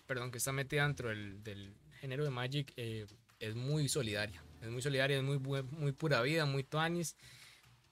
perdón, 0.06 0.32
que 0.32 0.38
está 0.38 0.52
metida 0.52 0.82
dentro 0.82 1.08
del, 1.08 1.75
género 1.99 2.25
de 2.25 2.30
Magic, 2.30 2.75
eh, 2.76 3.06
es 3.38 3.54
muy 3.54 3.88
solidaria. 3.88 4.44
Es 4.61 4.68
muy 4.68 4.82
solidaria, 4.82 5.16
es 5.16 5.23
muy, 5.23 5.38
muy 5.38 5.92
pura 5.92 6.20
vida, 6.20 6.44
muy 6.44 6.62
tuanis 6.62 7.16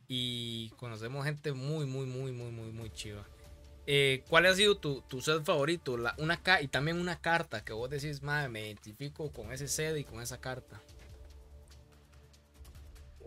y 0.09 0.71
conocemos 0.77 1.25
gente 1.25 1.53
muy, 1.53 1.87
muy, 1.87 2.07
muy, 2.07 2.33
muy, 2.33 2.51
muy, 2.51 2.71
muy 2.71 2.91
chiva. 2.91 3.25
Eh, 3.87 4.25
¿Cuál 4.29 4.47
ha 4.47 4.55
sido 4.55 4.77
tu, 4.77 5.03
tu 5.03 5.21
set 5.21 5.45
favorito? 5.45 5.97
La, 5.97 6.15
una 6.19 6.41
y 6.61 6.69
también 6.69 6.99
una 6.99 7.21
carta 7.21 7.65
que 7.65 7.73
vos 7.73 7.89
decís, 7.89 8.23
madre, 8.23 8.49
me 8.49 8.67
identifico 8.67 9.31
con 9.33 9.53
ese 9.53 9.69
set 9.69 9.97
y 9.97 10.05
con 10.05 10.21
esa 10.21 10.41
carta. 10.41 10.81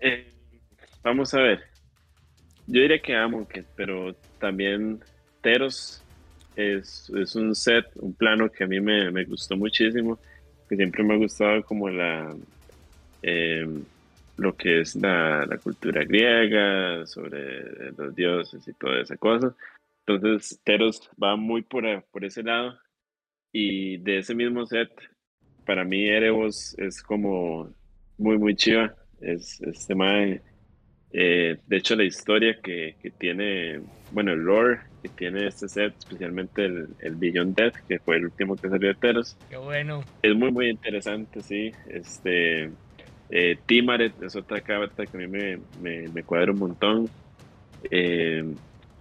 Eh, 0.02 0.32
vamos 1.02 1.34
a 1.34 1.40
ver. 1.40 1.64
Yo 2.68 2.82
diría 2.82 3.00
que 3.00 3.16
amo, 3.16 3.48
pero 3.76 4.14
también 4.40 5.00
Teros 5.42 6.04
es, 6.56 7.10
es, 7.16 7.36
un 7.36 7.56
set, 7.56 7.86
un 7.96 8.14
plano 8.14 8.52
que 8.52 8.66
a 8.66 8.68
mí 8.68 8.80
me, 8.80 9.10
me, 9.12 9.24
gustó 9.24 9.56
muchísimo, 9.56 10.20
que 10.68 10.76
siempre 10.76 11.04
me 11.04 11.14
ha 11.14 11.18
gustado 11.18 11.64
como 11.64 11.90
la... 11.90 12.36
Eh, 13.24 13.66
lo 14.40 14.56
que 14.56 14.82
es 14.82 14.96
la, 14.96 15.46
la, 15.46 15.58
cultura 15.58 16.04
griega, 16.04 17.06
sobre 17.06 17.92
los 17.92 18.16
dioses 18.16 18.68
y 18.68 18.74
toda 18.74 19.02
esa 19.02 19.18
cosa. 19.18 19.56
Entonces, 20.06 20.60
Teros 20.64 21.10
va 21.22 21.36
muy 21.36 21.62
por, 21.62 21.84
por 22.12 22.26
ese 22.26 22.44
lado. 22.44 22.78
Y 23.52 23.98
de 23.98 24.20
ese 24.20 24.36
mismo 24.36 24.66
set, 24.66 24.90
para 25.66 25.84
mí 25.84 26.08
Erebos 26.08 26.78
es 26.78 27.02
como 27.04 27.72
muy, 28.18 28.38
muy 28.38 28.56
chiva. 28.56 28.96
Es 29.22 29.62
este 29.62 29.96
mae. 29.96 30.42
Eh, 31.12 31.58
de 31.66 31.78
hecho, 31.78 31.96
la 31.96 32.04
historia 32.04 32.60
que, 32.62 32.96
que, 33.02 33.12
tiene, 33.12 33.82
bueno, 34.12 34.34
el 34.34 34.40
lore 34.40 34.80
que 35.02 35.10
tiene 35.10 35.48
este 35.48 35.68
set, 35.68 35.96
especialmente 35.98 36.66
el, 36.66 36.88
el 37.00 37.16
Beyond 37.16 37.56
Death, 37.56 37.76
que 37.88 38.00
fue 38.00 38.18
el 38.18 38.26
último 38.26 38.56
que 38.56 38.70
salió 38.70 38.90
de 38.90 38.96
Teros. 38.96 39.36
Qué 39.50 39.58
bueno. 39.58 40.04
Es 40.22 40.36
muy, 40.36 40.52
muy 40.52 40.70
interesante, 40.70 41.42
sí. 41.42 41.72
Este 41.90 42.70
eh, 43.30 43.58
Timaret 43.66 44.22
es 44.24 44.36
otra 44.36 44.62
carta 44.62 45.06
que 45.06 45.18
a 45.18 45.20
mí 45.20 45.28
me, 45.28 45.60
me, 45.82 46.08
me 46.10 46.24
cuadra 46.24 46.52
un 46.52 46.60
montón. 46.60 47.10
Eh, 47.92 48.44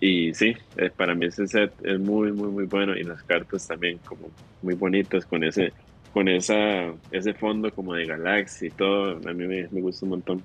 y 0.00 0.32
sí, 0.35 0.54
eh, 0.76 0.90
para 0.94 1.14
mí 1.14 1.26
ese 1.26 1.47
set 1.47 1.73
es 1.82 1.99
muy, 1.99 2.32
muy, 2.32 2.49
muy 2.49 2.66
bueno. 2.66 2.97
Y 2.97 3.04
las 3.04 3.23
cartas 3.23 3.66
también 3.66 3.99
como 3.99 4.30
muy 4.62 4.75
bonitas 4.75 5.25
con 5.26 5.44
ese 5.44 5.73
con 6.12 6.26
esa, 6.26 6.92
ese 7.11 7.35
fondo 7.35 7.73
como 7.73 7.94
de 7.94 8.06
galaxia 8.06 8.68
y 8.68 8.70
todo. 8.70 9.16
A 9.28 9.32
mí 9.32 9.47
me, 9.47 9.68
me 9.68 9.80
gusta 9.80 10.04
un 10.04 10.11
montón. 10.11 10.42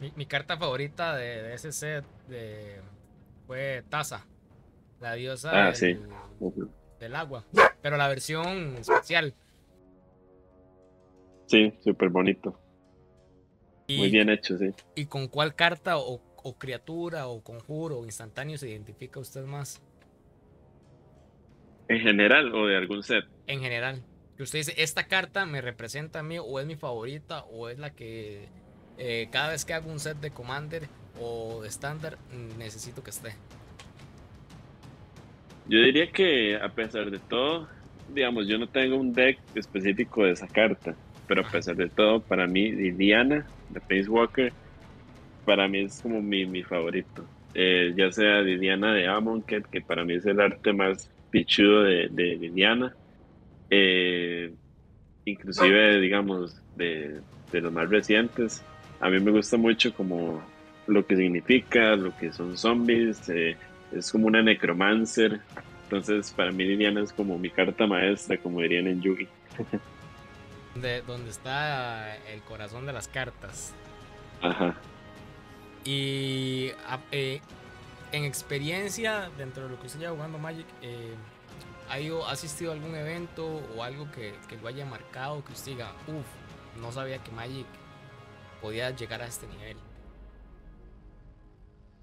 Mi, 0.00 0.12
mi 0.16 0.26
carta 0.26 0.56
favorita 0.56 1.16
de, 1.16 1.42
de, 1.42 1.54
ese 1.54 1.72
set 1.72 2.04
de, 2.28 2.80
fue 3.46 3.82
Taza, 3.88 4.26
la 5.00 5.14
diosa 5.14 5.50
ah, 5.52 5.66
del, 5.66 5.76
sí. 5.76 5.98
del 6.98 7.14
agua. 7.14 7.44
Pero 7.80 7.96
la 7.96 8.08
versión 8.08 8.76
especial. 8.76 9.34
Sí, 11.46 11.72
súper 11.84 12.08
bonito. 12.08 12.58
Y, 13.86 13.98
Muy 13.98 14.10
bien 14.10 14.30
hecho, 14.30 14.56
sí. 14.58 14.70
¿Y 14.94 15.06
con 15.06 15.28
cuál 15.28 15.54
carta 15.54 15.98
o, 15.98 16.20
o, 16.36 16.58
criatura 16.58 17.26
o 17.28 17.42
conjuro 17.42 17.98
o 17.98 18.04
instantáneo 18.04 18.58
se 18.58 18.68
identifica 18.68 19.20
usted 19.20 19.44
más? 19.44 19.82
¿En 21.88 22.00
general 22.00 22.54
o 22.54 22.66
de 22.66 22.76
algún 22.76 23.02
set? 23.02 23.24
En 23.46 23.60
general. 23.60 24.02
Que 24.36 24.44
usted 24.44 24.60
dice, 24.60 24.74
esta 24.78 25.08
carta 25.08 25.44
me 25.46 25.60
representa 25.60 26.20
a 26.20 26.22
mí 26.22 26.38
o 26.38 26.60
es 26.60 26.66
mi 26.66 26.76
favorita 26.76 27.44
o 27.44 27.68
es 27.68 27.78
la 27.78 27.90
que 27.90 28.48
eh, 28.98 29.28
cada 29.30 29.50
vez 29.50 29.64
que 29.64 29.74
hago 29.74 29.90
un 29.90 30.00
set 30.00 30.18
de 30.18 30.30
Commander 30.30 30.88
o 31.20 31.60
de 31.62 31.68
estándar 31.68 32.18
necesito 32.58 33.02
que 33.02 33.10
esté. 33.10 33.34
Yo 35.68 35.78
diría 35.80 36.10
que 36.10 36.56
a 36.56 36.68
pesar 36.70 37.10
de 37.10 37.18
todo, 37.18 37.68
digamos, 38.12 38.48
yo 38.48 38.58
no 38.58 38.68
tengo 38.68 38.96
un 38.96 39.12
deck 39.12 39.38
específico 39.54 40.24
de 40.24 40.32
esa 40.32 40.48
carta 40.48 40.96
pero 41.32 41.48
a 41.48 41.50
pesar 41.50 41.74
de 41.76 41.88
todo, 41.88 42.20
para 42.20 42.46
mí, 42.46 42.70
Diana, 42.90 43.46
de 43.70 43.80
Pace 43.80 44.06
Walker, 44.06 44.52
para 45.46 45.66
mí 45.66 45.78
es 45.78 46.02
como 46.02 46.20
mi, 46.20 46.44
mi 46.44 46.62
favorito. 46.62 47.24
Eh, 47.54 47.94
ya 47.96 48.12
sea 48.12 48.42
Diana 48.42 48.92
de 48.92 49.08
Amonkhet, 49.08 49.64
que 49.64 49.80
para 49.80 50.04
mí 50.04 50.12
es 50.12 50.26
el 50.26 50.38
arte 50.42 50.74
más 50.74 51.10
pichudo 51.30 51.84
de, 51.84 52.08
de 52.10 52.50
Diana, 52.52 52.94
eh, 53.70 54.52
inclusive, 55.24 56.00
digamos, 56.00 56.60
de, 56.76 57.22
de, 57.50 57.60
los 57.62 57.72
más 57.72 57.88
recientes. 57.88 58.62
A 59.00 59.08
mí 59.08 59.18
me 59.18 59.30
gusta 59.30 59.56
mucho 59.56 59.94
como 59.94 60.42
lo 60.86 61.06
que 61.06 61.16
significa, 61.16 61.96
lo 61.96 62.14
que 62.14 62.30
son 62.30 62.58
zombies, 62.58 63.26
eh, 63.30 63.56
es 63.90 64.12
como 64.12 64.26
una 64.26 64.42
necromancer. 64.42 65.40
Entonces, 65.84 66.30
para 66.32 66.52
mí 66.52 66.66
Diana 66.76 67.00
es 67.00 67.10
como 67.10 67.38
mi 67.38 67.48
carta 67.48 67.86
maestra, 67.86 68.36
como 68.36 68.60
dirían 68.60 68.86
en 68.86 69.00
Yugi. 69.00 69.26
de 70.74 71.02
donde 71.02 71.30
está 71.30 72.16
el 72.28 72.42
corazón 72.42 72.86
de 72.86 72.92
las 72.92 73.08
cartas. 73.08 73.74
Ajá. 74.40 74.76
Y 75.84 76.70
eh, 77.10 77.40
en 78.12 78.24
experiencia, 78.24 79.30
dentro 79.36 79.64
de 79.64 79.70
lo 79.70 79.80
que 79.80 79.86
usted 79.86 80.00
lleva 80.00 80.12
jugando 80.12 80.38
Magic, 80.38 80.66
eh, 80.82 81.14
¿ha 81.88 82.30
asistido 82.30 82.70
a 82.70 82.74
algún 82.74 82.94
evento 82.94 83.46
o 83.76 83.82
algo 83.82 84.10
que, 84.12 84.34
que, 84.48 84.56
lo 84.56 84.68
haya 84.68 84.86
marcado? 84.86 85.44
Que 85.44 85.52
usted 85.52 85.72
diga, 85.72 85.92
uff, 86.06 86.80
no 86.80 86.92
sabía 86.92 87.18
que 87.18 87.32
Magic 87.32 87.66
podía 88.60 88.90
llegar 88.90 89.22
a 89.22 89.26
este 89.26 89.46
nivel. 89.48 89.76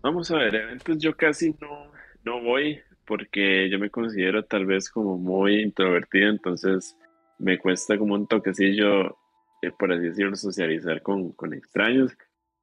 Vamos 0.01 0.31
a 0.31 0.37
ver, 0.37 0.55
eventos 0.55 0.97
yo 0.99 1.15
casi 1.15 1.55
no, 1.59 1.91
no 2.23 2.41
voy 2.41 2.81
porque 3.05 3.69
yo 3.69 3.79
me 3.79 3.89
considero 3.89 4.43
tal 4.43 4.65
vez 4.65 4.89
como 4.89 5.17
muy 5.17 5.61
introvertido, 5.61 6.29
entonces 6.29 6.95
me 7.39 7.57
cuesta 7.57 7.97
como 7.97 8.13
un 8.13 8.27
toquecillo, 8.27 9.17
eh, 9.61 9.71
por 9.77 9.91
así 9.91 10.03
decirlo, 10.03 10.35
socializar 10.35 11.01
con, 11.01 11.31
con 11.31 11.53
extraños. 11.53 12.15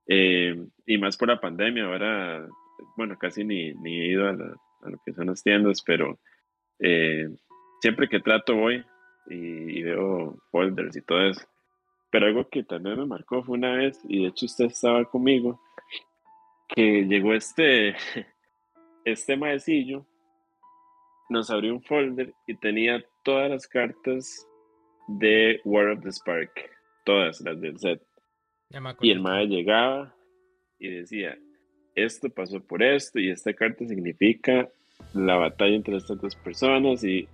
Eh, 0.07 0.55
y 0.87 0.99
más 0.99 1.17
por 1.17 1.29
la 1.29 1.41
pandemia, 1.41 1.87
ahora, 1.87 2.47
bueno, 2.97 3.19
casi 3.19 3.45
ni, 3.45 3.73
ni 3.75 4.01
he 4.01 4.09
ido 4.09 4.27
a, 4.27 4.31
a, 4.31 4.91
lo 4.91 5.01
que 5.05 5.13
son 5.13 5.27
las 5.27 5.43
tiendas, 5.43 5.83
pero 5.83 6.19
eh, 6.79 7.29
siempre 7.81 8.09
que 8.09 8.21
trato 8.21 8.55
voy 8.55 8.85
y, 9.29 9.79
y, 9.79 9.83
veo 9.83 10.37
folders 10.53 10.97
y 10.97 11.03
todo 11.03 11.23
eso. 11.23 11.47
Pero 12.11 12.27
algo 12.27 12.49
que 12.49 12.63
también 12.63 12.99
me 12.99 13.07
marcó 13.07 13.43
fue 13.43 13.57
una 13.57 13.73
vez, 13.73 13.99
y 14.09 14.23
de 14.23 14.29
hecho 14.29 14.47
usted 14.47 14.67
estaba 14.67 15.05
conmigo, 15.07 15.61
que 16.69 17.07
llegó 17.07 17.33
este, 17.33 17.97
este 19.05 19.37
maecillo, 19.37 20.07
nos 21.29 21.51
abrió 21.51 21.73
un 21.73 21.83
folder 21.83 22.35
y 22.47 22.55
tenía 22.55 23.05
todas 23.25 23.51
las 23.51 23.67
cartas 23.67 24.47
de 25.09 25.61
War 25.65 25.89
of 25.89 26.03
the 26.03 26.11
Spark, 26.11 26.51
todas 27.05 27.41
las 27.41 27.61
del 27.61 27.79
set. 27.79 28.03
Y 29.01 29.11
el 29.11 29.21
mae 29.21 29.47
llegaba 29.47 30.15
y 30.79 30.89
decía, 30.89 31.39
esto 31.95 32.29
pasó 32.29 32.61
por 32.61 32.83
esto 32.83 33.19
y 33.19 33.31
esta 33.31 33.53
carta 33.55 33.87
significa 33.87 34.69
la 35.15 35.37
batalla 35.37 35.77
entre 35.77 35.97
estas 35.97 36.21
dos 36.21 36.35
personas 36.37 37.05
y 37.05 37.29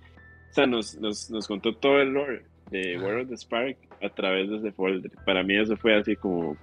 o 0.51 0.53
sea, 0.53 0.67
nos, 0.67 0.95
nos, 0.95 1.31
nos 1.31 1.47
contó 1.47 1.75
todo 1.75 1.99
el 1.99 2.09
lore 2.09 2.45
de 2.69 2.99
War 2.99 3.21
of 3.21 3.29
the 3.29 3.37
Spark 3.37 3.77
a 4.03 4.09
través 4.09 4.49
de 4.49 4.57
ese 4.57 4.71
folder. 4.71 5.11
Para 5.25 5.41
mí 5.43 5.57
eso 5.57 5.75
fue 5.75 5.97
así 5.97 6.15
como 6.15 6.55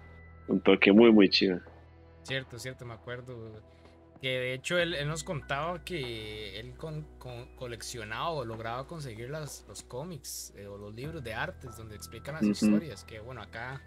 un 0.47 0.61
toque 0.61 0.93
muy, 0.93 1.11
muy 1.11 1.29
chido. 1.29 1.61
Cierto, 2.23 2.59
cierto, 2.59 2.87
me 2.87 2.95
acuerdo. 2.95 3.61
Que 4.21 4.29
de 4.29 4.55
hecho 4.55 4.79
él, 4.79 4.95
él 4.95 5.09
nos 5.09 5.25
contaba 5.25 5.83
que 5.83 6.61
él 6.61 6.75
con, 6.77 7.05
con, 7.19 7.47
coleccionaba 7.57 8.31
o 8.31 8.45
lograba 8.45 8.87
conseguir 8.87 9.31
las, 9.31 9.65
los 9.67 9.83
cómics 9.83 10.53
eh, 10.57 10.67
o 10.67 10.77
los 10.77 10.95
libros 10.95 11.25
de 11.25 11.33
artes 11.33 11.77
donde 11.77 11.97
explican 11.97 12.35
las 12.35 12.43
uh 12.43 12.47
-huh. 12.47 12.50
historias. 12.50 13.05
Que 13.05 13.21
bueno, 13.21 13.41
acá 13.41 13.83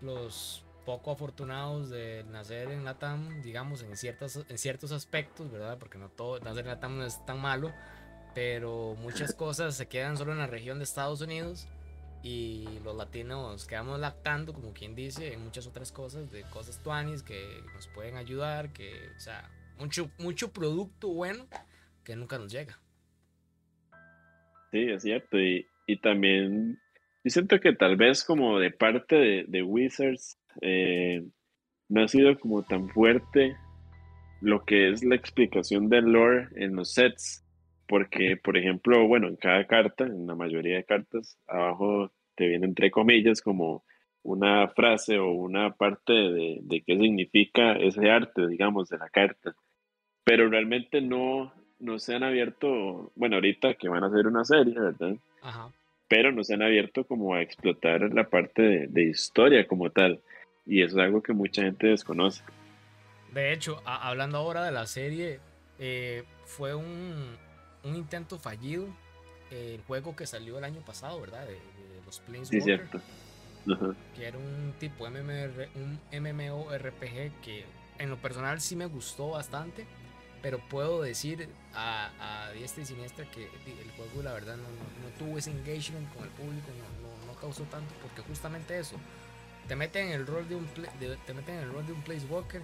los 0.00 0.64
poco 0.84 1.10
afortunados 1.10 1.90
de 1.90 2.24
nacer 2.30 2.70
en 2.70 2.84
Latam, 2.84 3.42
digamos, 3.42 3.82
en, 3.82 3.96
ciertas, 3.96 4.42
en 4.48 4.56
ciertos 4.58 4.92
aspectos, 4.92 5.50
¿verdad? 5.50 5.76
Porque 5.78 5.98
no 5.98 6.08
todo, 6.08 6.40
nacer 6.40 6.60
en 6.64 6.68
Latam 6.68 6.96
no 6.96 7.04
es 7.04 7.24
tan 7.26 7.40
malo, 7.40 7.72
pero 8.34 8.94
muchas 9.00 9.34
cosas 9.34 9.74
se 9.74 9.86
quedan 9.86 10.16
solo 10.16 10.32
en 10.32 10.38
la 10.38 10.46
región 10.46 10.78
de 10.78 10.84
Estados 10.84 11.20
Unidos 11.20 11.68
y 12.22 12.66
los 12.84 12.96
latinos 12.96 13.66
quedamos 13.66 14.00
lactando, 14.00 14.52
como 14.52 14.72
quien 14.72 14.94
dice, 14.94 15.32
en 15.32 15.44
muchas 15.44 15.66
otras 15.66 15.92
cosas, 15.92 16.30
de 16.30 16.42
cosas 16.50 16.82
tuanis 16.82 17.22
que 17.22 17.62
nos 17.74 17.86
pueden 17.88 18.16
ayudar, 18.16 18.72
que, 18.72 19.08
o 19.16 19.20
sea, 19.20 19.50
mucho, 19.78 20.10
mucho 20.18 20.52
producto 20.52 21.08
bueno 21.08 21.46
que 22.04 22.16
nunca 22.16 22.38
nos 22.38 22.52
llega. 22.52 22.78
Sí, 24.70 24.90
es 24.90 25.02
cierto, 25.02 25.38
y, 25.38 25.66
también 26.02 26.78
yo 27.24 27.30
siento 27.30 27.58
que 27.60 27.72
tal 27.72 27.96
vez 27.96 28.22
como 28.22 28.58
de 28.58 28.70
parte 28.70 29.16
de, 29.16 29.44
de 29.48 29.62
Wizards 29.62 30.38
eh, 30.60 31.26
no 31.88 32.04
ha 32.04 32.08
sido 32.08 32.38
como 32.38 32.62
tan 32.62 32.90
fuerte 32.90 33.56
lo 34.42 34.64
que 34.64 34.90
es 34.90 35.02
la 35.02 35.14
explicación 35.14 35.88
del 35.88 36.12
lore 36.12 36.48
en 36.56 36.76
los 36.76 36.92
sets 36.92 37.44
porque, 37.88 38.36
por 38.36 38.56
ejemplo, 38.56 39.06
bueno, 39.08 39.28
en 39.28 39.36
cada 39.36 39.66
carta, 39.66 40.04
en 40.04 40.26
la 40.26 40.34
mayoría 40.34 40.76
de 40.76 40.84
cartas, 40.84 41.38
abajo 41.48 42.12
te 42.36 42.46
viene 42.46 42.66
entre 42.66 42.90
comillas 42.90 43.40
como 43.40 43.82
una 44.22 44.68
frase 44.68 45.18
o 45.18 45.30
una 45.30 45.74
parte 45.74 46.12
de, 46.12 46.58
de 46.60 46.82
qué 46.82 46.98
significa 46.98 47.72
ese 47.72 48.10
arte, 48.10 48.46
digamos, 48.46 48.90
de 48.90 48.98
la 48.98 49.08
carta. 49.08 49.54
Pero 50.22 50.48
realmente 50.50 51.00
no, 51.00 51.52
no 51.78 51.98
se 51.98 52.14
han 52.14 52.22
abierto, 52.22 53.10
bueno, 53.16 53.36
ahorita 53.36 53.74
que 53.74 53.88
van 53.88 54.04
a 54.04 54.08
hacer 54.08 54.26
una 54.26 54.44
serie, 54.44 54.78
¿verdad? 54.78 55.16
Ajá. 55.42 55.70
Pero 56.08 56.30
no 56.30 56.44
se 56.44 56.54
han 56.54 56.62
abierto 56.62 57.04
como 57.04 57.34
a 57.34 57.42
explotar 57.42 58.12
la 58.12 58.28
parte 58.28 58.62
de, 58.62 58.86
de 58.88 59.02
historia 59.04 59.66
como 59.66 59.90
tal. 59.90 60.20
Y 60.66 60.82
eso 60.82 60.98
es 60.98 61.04
algo 61.04 61.22
que 61.22 61.32
mucha 61.32 61.62
gente 61.62 61.86
desconoce. 61.86 62.42
De 63.32 63.52
hecho, 63.52 63.80
hablando 63.84 64.38
ahora 64.38 64.64
de 64.64 64.72
la 64.72 64.86
serie, 64.86 65.40
eh, 65.78 66.24
fue 66.44 66.74
un, 66.74 67.36
un 67.88 67.96
intento 67.96 68.38
fallido 68.38 68.86
eh, 69.50 69.76
el 69.76 69.82
juego 69.82 70.14
que 70.14 70.26
salió 70.26 70.58
el 70.58 70.64
año 70.64 70.80
pasado, 70.80 71.20
¿verdad? 71.20 71.46
De, 71.46 71.54
de 71.54 72.02
los 72.04 72.20
Planeswalker. 72.20 72.60
Sí, 72.60 72.64
cierto. 72.64 73.00
Uh 73.66 73.70
-huh. 73.70 73.96
Que 74.14 74.26
era 74.26 74.38
un 74.38 74.74
tipo 74.78 75.08
MMR, 75.08 75.68
un 75.74 76.00
MMORPG 76.12 77.40
que 77.42 77.64
en 77.98 78.10
lo 78.10 78.16
personal 78.16 78.60
sí 78.60 78.76
me 78.76 78.86
gustó 78.86 79.30
bastante, 79.30 79.86
pero 80.42 80.58
puedo 80.58 81.02
decir 81.02 81.48
a, 81.74 82.46
a 82.46 82.52
diestra 82.52 82.82
y 82.82 82.86
siniestra 82.86 83.28
que 83.30 83.44
el 83.44 83.90
juego 83.96 84.22
la 84.22 84.32
verdad 84.32 84.56
no, 84.56 84.62
no, 84.62 85.18
tuvo 85.18 85.38
ese 85.38 85.50
engagement 85.50 86.12
con 86.14 86.24
el 86.24 86.30
público, 86.30 86.68
no, 87.02 87.32
no, 87.32 87.38
causó 87.40 87.64
tanto, 87.64 87.92
porque 88.02 88.22
justamente 88.22 88.78
eso, 88.78 88.96
te 89.66 89.74
meten 89.76 90.08
en 90.08 90.12
el 90.12 90.26
rol 90.26 90.48
de 90.48 90.54
un, 90.56 90.66
te 90.66 91.34
meten 91.34 91.56
en 91.56 91.62
el 91.64 91.72
rol 91.72 91.86
de 91.86 91.92
un 91.92 92.02
place 92.02 92.24
walker, 92.26 92.62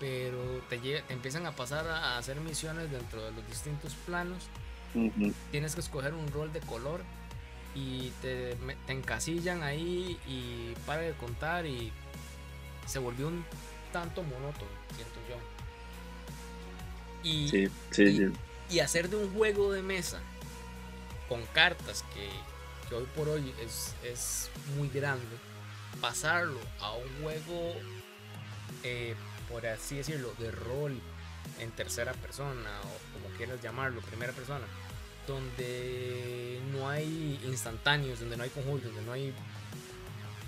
pero 0.00 0.62
te, 0.68 0.78
te 0.78 1.12
empiezan 1.12 1.46
a 1.46 1.52
pasar 1.52 1.86
a, 1.86 2.18
hacer 2.18 2.40
misiones 2.40 2.90
dentro 2.90 3.22
de 3.22 3.32
los 3.32 3.46
distintos 3.46 3.94
planos, 4.06 4.48
tienes 5.50 5.74
que 5.74 5.80
escoger 5.80 6.12
un 6.12 6.28
rol 6.28 6.52
de 6.52 6.60
color 6.60 7.02
y 7.74 8.10
te, 8.20 8.56
te 8.86 8.92
encasillan 8.92 9.62
ahí 9.62 10.18
y 10.26 10.74
para 10.84 11.02
de 11.02 11.12
contar 11.12 11.64
y 11.66 11.92
se 12.86 12.98
volvió 12.98 13.28
un 13.28 13.44
tanto 13.92 14.22
monótono, 14.22 14.70
siento 14.94 15.20
yo. 15.28 15.36
Y, 17.24 17.70
y, 18.68 18.80
hacer 18.80 19.08
de 19.08 19.16
un 19.16 19.32
juego 19.32 19.72
de 19.72 19.82
mesa 19.82 20.20
con 21.28 21.40
cartas 21.54 22.04
que, 22.12 22.28
que 22.88 22.96
hoy 22.96 23.06
por 23.14 23.28
hoy 23.28 23.54
es, 23.64 23.94
es, 24.02 24.50
muy 24.76 24.88
grande, 24.88 25.24
pasarlo 26.00 26.58
a 26.80 26.92
un 26.94 27.22
juego, 27.22 27.74
eh, 28.82 29.14
por 29.52 29.66
así 29.66 29.96
decirlo, 29.96 30.32
de 30.38 30.50
rol 30.50 30.98
en 31.60 31.70
tercera 31.72 32.12
persona 32.14 32.70
o 32.80 33.18
como 33.18 33.36
quieras 33.36 33.60
llamarlo, 33.62 34.00
primera 34.00 34.32
persona, 34.32 34.64
donde 35.26 36.60
no 36.72 36.88
hay 36.88 37.40
instantáneos, 37.44 38.20
donde 38.20 38.36
no 38.36 38.42
hay 38.42 38.50
conjuntos, 38.50 38.92
donde 38.92 39.02
no 39.02 39.12
hay 39.12 39.34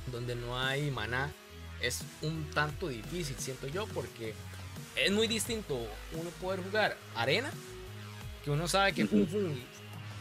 donde 0.06 0.34
no 0.34 0.58
hay 0.58 0.90
maná, 0.90 1.32
es 1.80 2.02
un 2.22 2.50
tanto 2.50 2.88
difícil, 2.88 3.36
siento 3.38 3.66
yo, 3.68 3.86
porque 3.88 4.34
es 4.96 5.12
muy 5.12 5.26
distinto 5.26 5.74
uno 6.12 6.30
poder 6.40 6.62
jugar 6.62 6.96
arena, 7.14 7.50
que 8.44 8.50
uno 8.50 8.68
sabe 8.68 8.92
que 8.92 9.08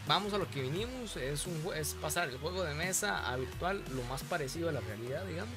vamos 0.08 0.34
a 0.34 0.38
lo 0.38 0.50
que 0.50 0.62
vinimos, 0.62 1.16
es, 1.18 1.46
un, 1.46 1.62
es 1.76 1.96
pasar 1.96 2.30
el 2.30 2.38
juego 2.38 2.64
de 2.64 2.74
mesa 2.74 3.30
a 3.30 3.36
virtual 3.38 3.84
lo 3.94 4.04
más 4.04 4.24
parecido 4.24 4.70
a 4.70 4.72
la 4.72 4.82
realidad, 4.82 5.26
digamos, 5.26 5.56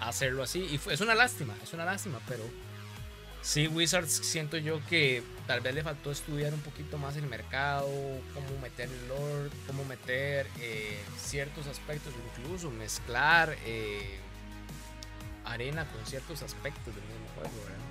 hacerlo 0.00 0.42
así. 0.42 0.66
Y 0.70 0.78
fue, 0.78 0.94
es 0.94 1.00
una 1.00 1.14
lástima, 1.14 1.54
es 1.62 1.72
una 1.72 1.84
lástima, 1.84 2.18
pero 2.26 2.44
sí, 3.42 3.68
Wizards 3.68 4.10
siento 4.10 4.56
yo 4.58 4.80
que 4.88 5.22
tal 5.46 5.60
vez 5.60 5.74
le 5.74 5.82
faltó 5.82 6.10
estudiar 6.10 6.52
un 6.52 6.60
poquito 6.60 6.98
más 6.98 7.16
el 7.16 7.26
mercado, 7.26 7.88
cómo 8.34 8.60
meter 8.60 8.88
el 8.88 9.08
lore, 9.08 9.50
cómo 9.66 9.84
meter 9.84 10.46
eh, 10.60 10.98
ciertos 11.16 11.66
aspectos, 11.66 12.12
incluso 12.38 12.70
mezclar. 12.70 13.56
Eh, 13.64 14.20
arena 15.46 15.86
con 15.86 16.04
ciertos 16.04 16.42
aspectos 16.42 16.94
del 16.94 17.04
mismo 17.04 17.26
juego, 17.34 17.50
¿verdad? 17.64 17.86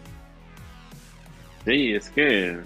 Sí, 1.65 1.93
es 1.93 2.10
que, 2.10 2.58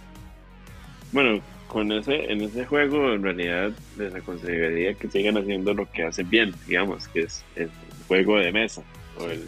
bueno, 1.11 1.41
con 1.67 1.91
ese, 1.91 2.31
en 2.31 2.41
ese 2.41 2.65
juego 2.65 3.13
en 3.13 3.23
realidad 3.23 3.71
les 3.97 4.13
aconsejaría 4.13 4.93
que 4.95 5.07
sigan 5.07 5.37
haciendo 5.37 5.73
lo 5.73 5.89
que 5.91 6.03
hacen 6.03 6.29
bien, 6.29 6.53
digamos, 6.67 7.07
que 7.07 7.21
es 7.21 7.43
el 7.55 7.69
juego 8.07 8.37
de 8.37 8.51
mesa 8.51 8.81
o 9.17 9.25
el, 9.25 9.47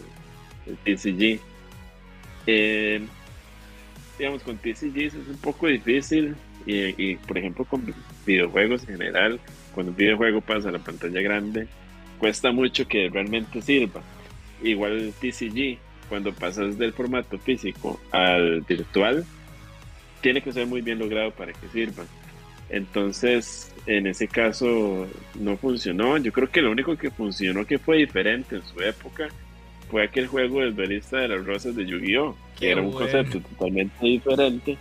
el 0.66 0.76
TCG. 0.78 1.40
Eh, 2.46 3.06
digamos, 4.22 4.44
con 4.44 4.56
TCG 4.56 4.98
es 5.06 5.14
un 5.14 5.38
poco 5.40 5.66
difícil 5.66 6.36
y, 6.64 7.10
y, 7.10 7.16
por 7.16 7.38
ejemplo, 7.38 7.64
con 7.64 7.84
videojuegos 8.24 8.82
en 8.82 8.98
general, 8.98 9.40
cuando 9.74 9.90
un 9.90 9.96
videojuego 9.96 10.40
pasa 10.40 10.68
a 10.68 10.72
la 10.72 10.78
pantalla 10.78 11.20
grande, 11.20 11.66
cuesta 12.20 12.52
mucho 12.52 12.86
que 12.86 13.08
realmente 13.08 13.60
sirva 13.60 14.00
igual 14.62 14.92
el 14.92 15.12
TCG, 15.12 15.76
cuando 16.08 16.32
pasas 16.32 16.78
del 16.78 16.92
formato 16.92 17.36
físico 17.36 18.00
al 18.12 18.60
virtual, 18.60 19.24
tiene 20.20 20.40
que 20.40 20.52
ser 20.52 20.68
muy 20.68 20.82
bien 20.82 21.00
logrado 21.00 21.32
para 21.32 21.52
que 21.52 21.66
sirva. 21.72 22.04
Entonces, 22.70 23.74
en 23.86 24.06
ese 24.06 24.28
caso 24.28 25.08
no 25.40 25.56
funcionó. 25.56 26.16
Yo 26.18 26.30
creo 26.30 26.48
que 26.48 26.62
lo 26.62 26.70
único 26.70 26.96
que 26.96 27.10
funcionó 27.10 27.66
que 27.66 27.80
fue 27.80 27.96
diferente 27.96 28.54
en 28.54 28.62
su 28.62 28.80
época 28.82 29.30
fue 29.92 30.04
aquel 30.04 30.26
juego 30.26 30.60
del 30.60 30.74
duelista 30.74 31.18
de 31.18 31.28
las 31.28 31.44
rosas 31.44 31.76
de 31.76 31.84
Yu-Gi-Oh! 31.84 32.34
que 32.58 32.70
era 32.70 32.80
un 32.80 32.92
concepto 32.92 33.40
totalmente 33.40 34.06
diferente, 34.06 34.78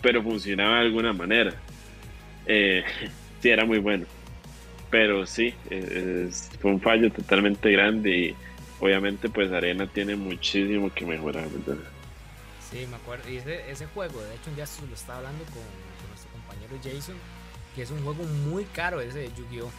pero 0.00 0.22
funcionaba 0.22 0.76
de 0.76 0.82
alguna 0.82 1.12
manera. 1.12 1.52
Eh, 2.46 2.84
sí, 3.42 3.50
era 3.50 3.64
muy 3.64 3.78
bueno. 3.78 4.06
Pero 4.90 5.26
sí, 5.26 5.52
fue 6.60 6.70
un 6.70 6.80
fallo 6.80 7.10
totalmente 7.10 7.68
grande 7.72 8.16
y 8.16 8.34
obviamente 8.78 9.28
pues 9.28 9.50
Arena 9.50 9.88
tiene 9.88 10.14
muchísimo 10.14 10.88
que 10.94 11.04
mejorar, 11.04 11.48
¿verdad? 11.50 11.82
Sí, 12.70 12.86
me 12.88 12.94
acuerdo. 12.94 13.28
Y 13.28 13.38
ese, 13.38 13.68
ese 13.68 13.86
juego, 13.86 14.22
de 14.22 14.36
hecho, 14.36 14.52
ya 14.56 14.66
se 14.66 14.86
lo 14.86 14.94
estaba 14.94 15.18
hablando 15.18 15.42
con, 15.46 15.64
nuestro 16.08 16.30
compañero 16.30 16.76
Jason, 16.80 17.16
que 17.74 17.82
es 17.82 17.90
un 17.90 18.04
juego 18.04 18.22
muy 18.22 18.66
caro 18.66 19.00
ese 19.00 19.18
de 19.18 19.28
Yu-Gi-Oh! 19.36 19.70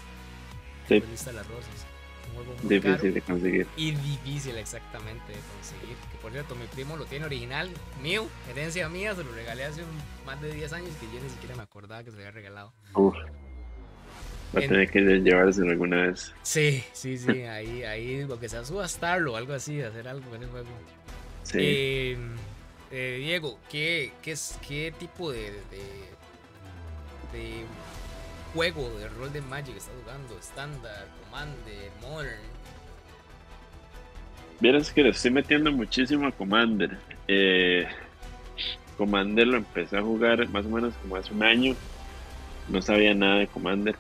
Sí. 0.90 0.96
De 1.00 1.34
las 1.34 1.48
rosas. 1.48 1.95
Un 2.30 2.36
juego 2.36 2.56
muy 2.62 2.76
difícil 2.76 3.14
de 3.14 3.22
conseguir. 3.22 3.68
Y 3.78 3.92
difícil 3.92 4.58
exactamente 4.58 5.28
de 5.28 5.40
conseguir. 5.54 5.96
Que 6.12 6.18
por 6.22 6.32
cierto, 6.32 6.56
mi 6.56 6.66
primo 6.68 6.98
lo 6.98 7.06
tiene 7.06 7.26
original, 7.26 7.70
mío, 8.02 8.28
herencia 8.50 8.90
mía, 8.90 9.16
se 9.16 9.24
lo 9.24 9.32
regalé 9.32 9.66
hace 9.66 9.82
más 10.26 10.42
de 10.42 10.54
10 10.54 10.74
años 10.74 10.90
que 11.00 11.06
yo 11.08 11.24
ni 11.24 11.30
siquiera 11.30 11.56
me 11.56 11.64
acordaba 11.64 12.04
que 12.04 12.12
se 12.12 12.18
lo 12.18 12.22
había 12.24 12.32
regalado. 12.32 12.74
Uf. 12.94 13.16
Va 14.56 14.60
a 14.60 14.68
tener 14.68 14.90
que 14.90 15.02
llevárselo 15.02 15.72
alguna 15.72 16.08
vez. 16.08 16.34
Sí, 16.44 16.84
sí, 16.94 17.18
sí, 17.18 17.42
ahí, 17.44 17.84
ahí, 17.84 18.24
lo 18.26 18.40
que 18.40 18.48
sea 18.48 18.64
subastarlo 18.64 19.34
o 19.34 19.36
algo 19.36 19.54
así, 19.54 19.82
hacer 19.82 20.08
algo 20.08 20.30
con 20.30 20.42
el 20.42 20.50
juego. 20.50 20.70
Sí. 21.44 21.58
Eh, 21.60 22.18
eh, 22.92 23.18
Diego, 23.20 23.60
¿qué, 23.70 24.14
qué, 24.22 24.36
¿qué 24.66 24.94
tipo 24.98 25.32
de, 25.32 25.52
de, 27.34 27.66
juego 28.56 28.90
de 28.98 29.10
rol 29.10 29.34
de 29.34 29.42
Magic 29.42 29.76
estás 29.76 29.94
jugando? 30.02 30.40
¿Estándar, 30.40 31.08
Commander, 31.24 31.92
Modern? 32.02 32.56
Vieras 34.62 34.92
que 34.94 35.04
le 35.04 35.10
estoy 35.10 35.32
metiendo 35.32 35.72
muchísimo 35.74 36.26
a 36.26 36.32
Commander. 36.32 36.98
Eh, 37.28 37.86
Commander 38.98 39.46
lo 39.46 39.58
empecé 39.58 39.98
a 39.98 40.02
jugar 40.02 40.48
más 40.50 40.66
o 40.66 40.70
menos 40.70 40.94
como 41.02 41.18
hace 41.18 41.34
un 41.34 41.44
año. 41.44 41.76
No 42.70 42.82
sabía 42.82 43.14
nada 43.14 43.40
de 43.40 43.48
Commander 43.48 43.96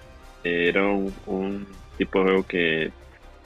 era 0.45 0.87
un, 0.87 1.67
tipo 1.97 2.19
de 2.19 2.25
juego 2.25 2.43
que 2.47 2.91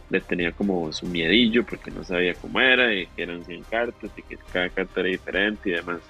le 0.10 0.22
tenía 0.22 0.52
como 0.52 0.92
su 0.92 1.06
miedillo 1.06 1.64
porque 1.64 1.92
no 1.92 2.04
sabía 2.04 2.34
cómo 2.34 2.60
era 2.60 2.94
y 2.94 3.06
que 3.08 3.24
eran 3.24 3.46
100 3.46 3.64
cartas 3.64 4.12
y 4.18 4.22
que 4.24 4.38
cada 4.52 4.70
carta 4.70 5.00
era 5.00 5.10
diferente 5.10 5.70
y 5.70 5.74
demás. 5.74 6.02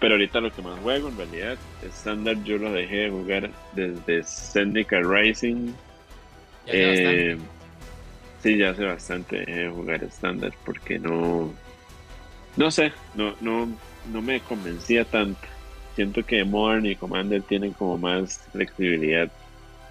Pero 0.00 0.14
ahorita 0.14 0.40
lo 0.40 0.52
que 0.52 0.62
más 0.62 0.78
juego 0.80 1.08
en 1.08 1.16
realidad, 1.16 1.58
estándar 1.82 2.36
yo 2.44 2.58
lo 2.58 2.72
dejé 2.72 2.96
de 2.96 3.10
jugar 3.10 3.50
desde 3.72 4.22
Syndicate 4.24 5.04
Rising. 5.04 5.72
Eh, 6.66 7.36
sí, 8.42 8.58
ya 8.58 8.70
hace 8.70 8.84
bastante 8.84 9.38
dejé 9.38 9.60
de 9.60 9.70
jugar 9.70 10.04
estándar 10.04 10.52
porque 10.64 10.98
no, 10.98 11.54
no 12.56 12.70
sé, 12.70 12.92
no, 13.14 13.34
no, 13.40 13.68
no 14.12 14.22
me 14.22 14.40
convencía 14.40 15.04
tanto. 15.04 15.40
Siento 15.94 16.24
que 16.26 16.44
Modern 16.44 16.86
y 16.86 16.96
Commander 16.96 17.42
tienen 17.42 17.72
como 17.72 17.96
más 17.96 18.48
flexibilidad 18.52 19.30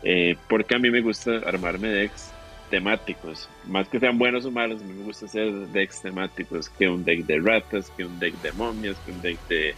eh, 0.04 0.36
porque 0.50 0.76
a 0.76 0.80
mí 0.80 0.92
me 0.92 1.02
gusta 1.02 1.38
armarme 1.46 1.88
decks 1.88 2.32
temáticos, 2.70 3.48
más 3.66 3.88
que 3.88 4.00
sean 4.00 4.18
buenos 4.18 4.46
o 4.46 4.52
malos, 4.52 4.82
a 4.82 4.86
mí 4.86 4.94
me 4.94 5.04
gusta 5.04 5.26
hacer 5.28 5.52
decks 5.70 6.02
temáticos, 6.02 6.70
que 6.70 6.90
un 6.90 7.06
deck 7.06 7.26
de 7.26 7.40
ratas, 7.40 7.90
que 7.96 8.04
un 8.04 8.20
deck 8.20 8.36
de 8.42 8.52
momias, 8.52 8.98
que 9.06 9.12
un 9.12 9.22
deck 9.22 9.40
de, 9.48 9.76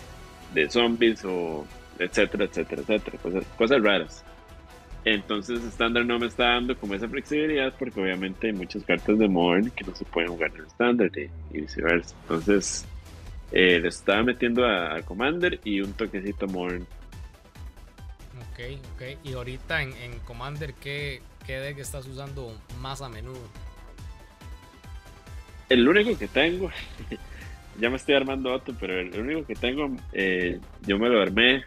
de 0.54 0.70
zombies, 0.70 1.24
o 1.26 1.66
etcétera, 2.00 2.46
etcétera, 2.46 2.82
etcétera, 2.82 3.18
cosas, 3.18 3.46
cosas 3.58 3.82
raras. 3.82 4.24
Entonces 5.04 5.64
estándar 5.64 6.06
no 6.06 6.18
me 6.18 6.26
está 6.28 6.46
dando 6.46 6.76
como 6.78 6.96
esa 6.96 7.08
flexibilidad 7.08 7.74
porque 7.78 8.02
obviamente 8.02 8.48
hay 8.48 8.54
muchas 8.54 8.84
cartas 8.84 9.20
de 9.20 9.28
Modern 9.28 9.70
que 9.70 9.84
no 9.84 9.96
se 9.96 10.04
pueden 10.06 10.32
jugar 10.32 10.52
en 10.58 10.66
estándar 10.66 11.12
y, 11.16 11.60
viceversa. 11.60 12.16
Entonces 12.24 12.86
eh, 13.52 13.80
le 13.80 13.88
estaba 13.88 14.24
metiendo 14.24 14.66
a, 14.66 14.96
a, 14.96 15.02
Commander 15.04 15.60
y 15.64 15.82
un 15.82 15.94
toquecito 15.94 16.48
Modern 16.48 16.88
Ok, 18.56 18.62
ok. 18.96 19.20
Y 19.26 19.34
ahorita 19.34 19.82
en, 19.82 20.20
Commander, 20.20 20.74
¿qué, 20.76 21.22
¿qué 21.46 21.60
deck 21.60 21.78
estás 21.80 22.08
usando 22.08 22.58
más 22.80 23.02
a 23.02 23.10
menudo? 23.10 23.50
El 25.68 25.88
único 25.88 26.18
que 26.18 26.28
tengo, 26.28 26.72
ya 27.80 27.90
me 27.90 27.98
estoy 27.98 28.16
armando 28.16 28.54
otro, 28.54 28.74
pero 28.80 29.00
el 29.00 29.20
único 29.20 29.46
que 29.46 29.56
tengo, 29.56 29.96
eh, 30.14 30.60
yo 30.86 30.98
me 30.98 31.10
lo 31.10 31.22
armé 31.22 31.64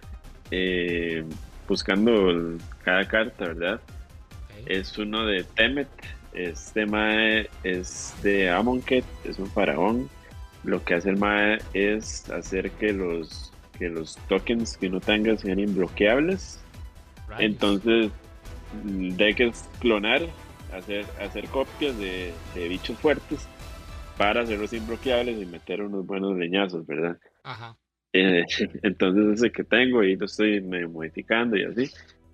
eh, 0.51 1.25
buscando 1.67 2.57
cada 2.83 3.07
carta, 3.07 3.47
¿verdad? 3.47 3.81
Es 4.67 4.97
uno 4.99 5.27
de 5.27 5.45
Temet. 5.45 5.89
Este 6.35 6.87
Mae 6.87 7.49
es 7.65 8.15
de 8.23 8.51
Amonkhet, 8.51 9.05
es 9.25 9.39
un 9.39 9.51
faraón. 9.51 10.09
Lo 10.63 10.85
que 10.85 10.95
hace 10.95 11.11
el 11.11 11.17
Mae 11.17 11.59
es 11.73 12.29
hacer 12.31 12.71
que 12.73 12.93
los, 12.93 13.53
que 13.79 13.89
los 13.89 14.17
tokens 14.29 14.77
que 14.77 14.89
uno 14.89 15.01
tenga 15.01 15.37
sean 15.37 15.59
imbloqueables 15.59 16.61
entonces, 17.39 18.11
hay 19.19 19.35
que 19.35 19.53
clonar, 19.81 20.23
hacer, 20.73 21.05
hacer 21.21 21.47
copias 21.49 21.97
de, 21.99 22.33
bichos 22.55 22.97
fuertes 22.99 23.47
para 24.19 24.43
hacerlos 24.43 24.73
imbloqueables 24.73 25.41
y 25.41 25.47
meter 25.47 25.81
unos 25.81 26.05
buenos 26.05 26.37
leñazos, 26.37 26.85
¿verdad? 26.87 27.17
Ajá. 27.45 27.79
Eh, 28.13 28.45
entonces 28.83 29.41
ese 29.41 29.53
que 29.53 29.65
tengo 29.65 30.03
y 30.03 30.17
lo 30.17 30.27
estoy 30.27 30.61
modificando 30.61 31.57
y 31.57 31.65
así. 31.65 31.91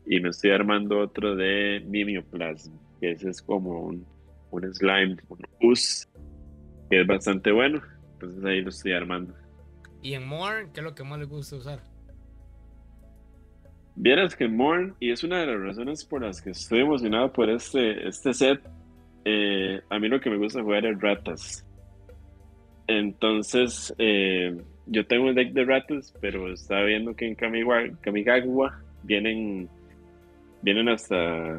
Y 0.07 0.21
me 0.21 0.31
estoy 0.31 0.51
armando 0.51 0.99
otro 0.99 1.37
de 1.37 1.83
Mimeoplasm, 1.87 2.73
que 3.01 3.13
ese 3.13 3.31
es 3.31 3.43
como 3.43 3.83
un, 3.83 4.07
un 4.51 4.75
slime, 4.75 5.17
un 5.29 5.39
pus, 5.61 6.09
que 6.91 7.03
es 7.03 7.07
bastante 7.07 7.53
bueno. 7.53 7.83
Entonces 8.15 8.45
ahí 8.45 8.63
lo 8.63 8.71
estoy 8.71 8.93
armando. 8.93 9.35
¿Y 10.03 10.15
en 10.15 10.27
Morn 10.27 10.71
qué 10.73 10.81
es 10.81 10.85
lo 10.85 10.95
que 10.95 11.05
más 11.05 11.19
le 11.19 11.27
gusta 11.27 11.57
usar? 11.57 11.81
Vieras 13.97 14.35
que 14.35 14.49
Morn, 14.49 14.97
y 15.01 15.11
es 15.11 15.23
una 15.23 15.41
de 15.41 15.47
las 15.47 15.61
razones 15.61 16.05
por 16.05 16.23
las 16.23 16.41
que 16.41 16.51
estoy 16.51 16.81
emocionado 16.81 17.33
por 17.33 17.49
este, 17.49 18.09
este 18.09 18.35
set, 18.35 18.61
eh, 19.25 19.81
a 19.89 19.99
mí 19.99 20.09
lo 20.09 20.21
que 20.21 20.31
me 20.31 20.37
gusta 20.37 20.63
jugar 20.63 20.85
es 20.85 21.01
ratas. 21.01 21.65
Entonces, 22.87 23.95
eh, 23.99 24.57
yo 24.87 25.07
tengo 25.07 25.29
un 25.29 25.35
deck 25.35 25.53
de 25.53 25.65
ratas, 25.65 26.15
pero 26.21 26.53
estaba 26.53 26.85
viendo 26.85 27.15
que 27.15 27.27
en 27.27 27.35
Kamigawa 27.35 28.83
vienen, 29.03 29.69
vienen 30.63 30.89
hasta 30.89 31.59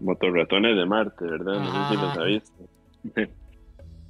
motorratones 0.00 0.76
de 0.76 0.86
Marte, 0.86 1.24
¿verdad? 1.24 1.60
No 1.60 1.72
sé 1.72 1.94
si 1.94 2.02
los 2.02 2.18
ha 2.18 2.24
visto. 2.24 2.68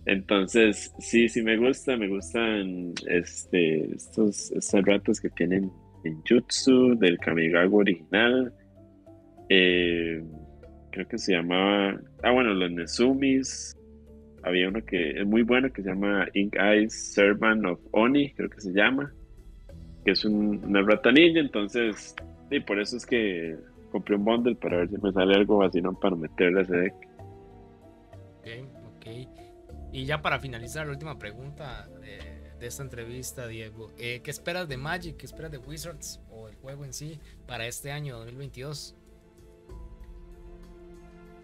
Entonces, 0.07 0.95
sí, 0.99 1.29
sí 1.29 1.43
me 1.43 1.57
gusta, 1.57 1.97
me 1.97 2.09
gustan 2.09 2.95
este, 3.07 3.95
estos, 3.95 4.51
estas 4.53 4.83
ratas 4.85 5.21
que 5.21 5.29
tienen 5.31 5.71
en 6.05 6.23
Jutsu 6.27 6.97
del 6.99 7.19
Kamigawa 7.19 7.81
original. 7.81 8.53
Eh, 9.51 10.23
creo 10.93 11.09
que 11.09 11.19
se 11.19 11.33
llamaba, 11.33 12.01
ah 12.23 12.31
bueno, 12.31 12.55
los 12.55 12.71
Nezumis, 12.71 13.78
había 14.49 14.69
uno 14.69 14.85
que 14.85 15.21
es 15.21 15.27
muy 15.27 15.43
bueno 15.43 15.73
que 15.73 15.83
se 15.83 15.89
llama 15.91 16.27
Ink 16.35 16.57
Eyes 16.57 17.13
Servant 17.15 17.65
of 17.67 17.81
Oni, 17.93 18.33
creo 18.33 18.51
que 18.51 18.61
se 18.61 18.73
llama, 18.73 19.13
que 20.05 20.13
es 20.13 20.25
una 20.25 20.83
ratanilla, 20.83 21.41
entonces, 21.41 22.15
y 22.51 22.61
por 22.61 22.81
eso 22.81 22.97
es 22.97 23.07
que 23.07 23.57
compré 23.91 24.17
un 24.17 24.25
bundle 24.25 24.55
para 24.57 24.79
ver 24.79 24.89
si 24.89 24.99
me 24.99 25.13
sale 25.13 25.35
algo 25.35 25.63
así, 25.63 25.81
¿no? 25.81 25.99
Para 25.99 26.17
meterle 26.17 26.61
a 26.61 26.63
ese 26.63 26.77
deck. 26.77 26.95
Ok, 28.39 28.49
ok. 28.97 29.07
Y 29.93 30.05
ya 30.05 30.21
para 30.21 30.39
finalizar, 30.39 30.87
la 30.87 30.93
última 30.93 31.19
pregunta 31.19 31.89
de, 32.01 32.67
esta 32.67 32.83
entrevista, 32.83 33.47
Diego. 33.47 33.93
Eh, 33.99 34.21
¿Qué 34.23 34.31
esperas 34.31 34.69
de 34.69 34.77
Magic? 34.77 35.17
¿Qué 35.17 35.27
esperas 35.27 35.53
de 35.53 35.59
Wizards 35.59 36.21
o 36.31 36.49
el 36.49 36.57
juego 36.57 36.85
en 36.85 36.93
sí 36.93 37.21
para 37.47 37.67
este 37.67 37.93
año 37.93 38.17
2022? 38.19 38.97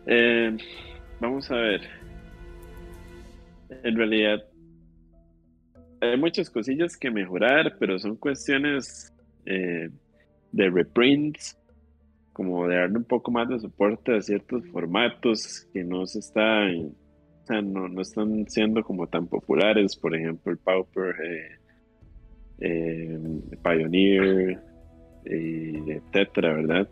Eh, 0.07 0.57
vamos 1.21 1.51
a 1.51 1.55
ver 1.55 1.81
en 3.69 3.97
realidad 3.97 4.45
hay 6.01 6.19
muchas 6.19 6.51
cosillas 6.51 6.97
que 6.97 7.11
mejorar, 7.11 7.77
pero 7.79 7.99
son 7.99 8.17
cuestiones 8.17 9.13
eh, 9.47 9.91
de 10.53 10.71
reprints, 10.71 11.59
como 12.33 12.67
de 12.67 12.77
darle 12.77 12.99
un 12.99 13.05
poco 13.05 13.31
más 13.31 13.49
de 13.49 13.59
soporte 13.61 14.17
a 14.17 14.21
ciertos 14.21 14.67
formatos 14.69 15.67
que 15.73 15.85
no 15.85 16.07
se 16.07 16.19
están, 16.19 16.93
no, 17.49 17.89
no, 17.89 18.03
están 18.03 18.49
siendo 18.49 18.83
como 18.83 19.07
tan 19.07 19.27
populares, 19.27 19.97
por 19.97 20.15
ejemplo 20.17 20.53
el 20.53 20.59
Pauper, 20.59 21.15
eh, 21.25 21.59
eh, 22.61 23.19
Pioneer, 23.63 24.61
etcétera, 25.25 26.55
¿verdad? 26.55 26.89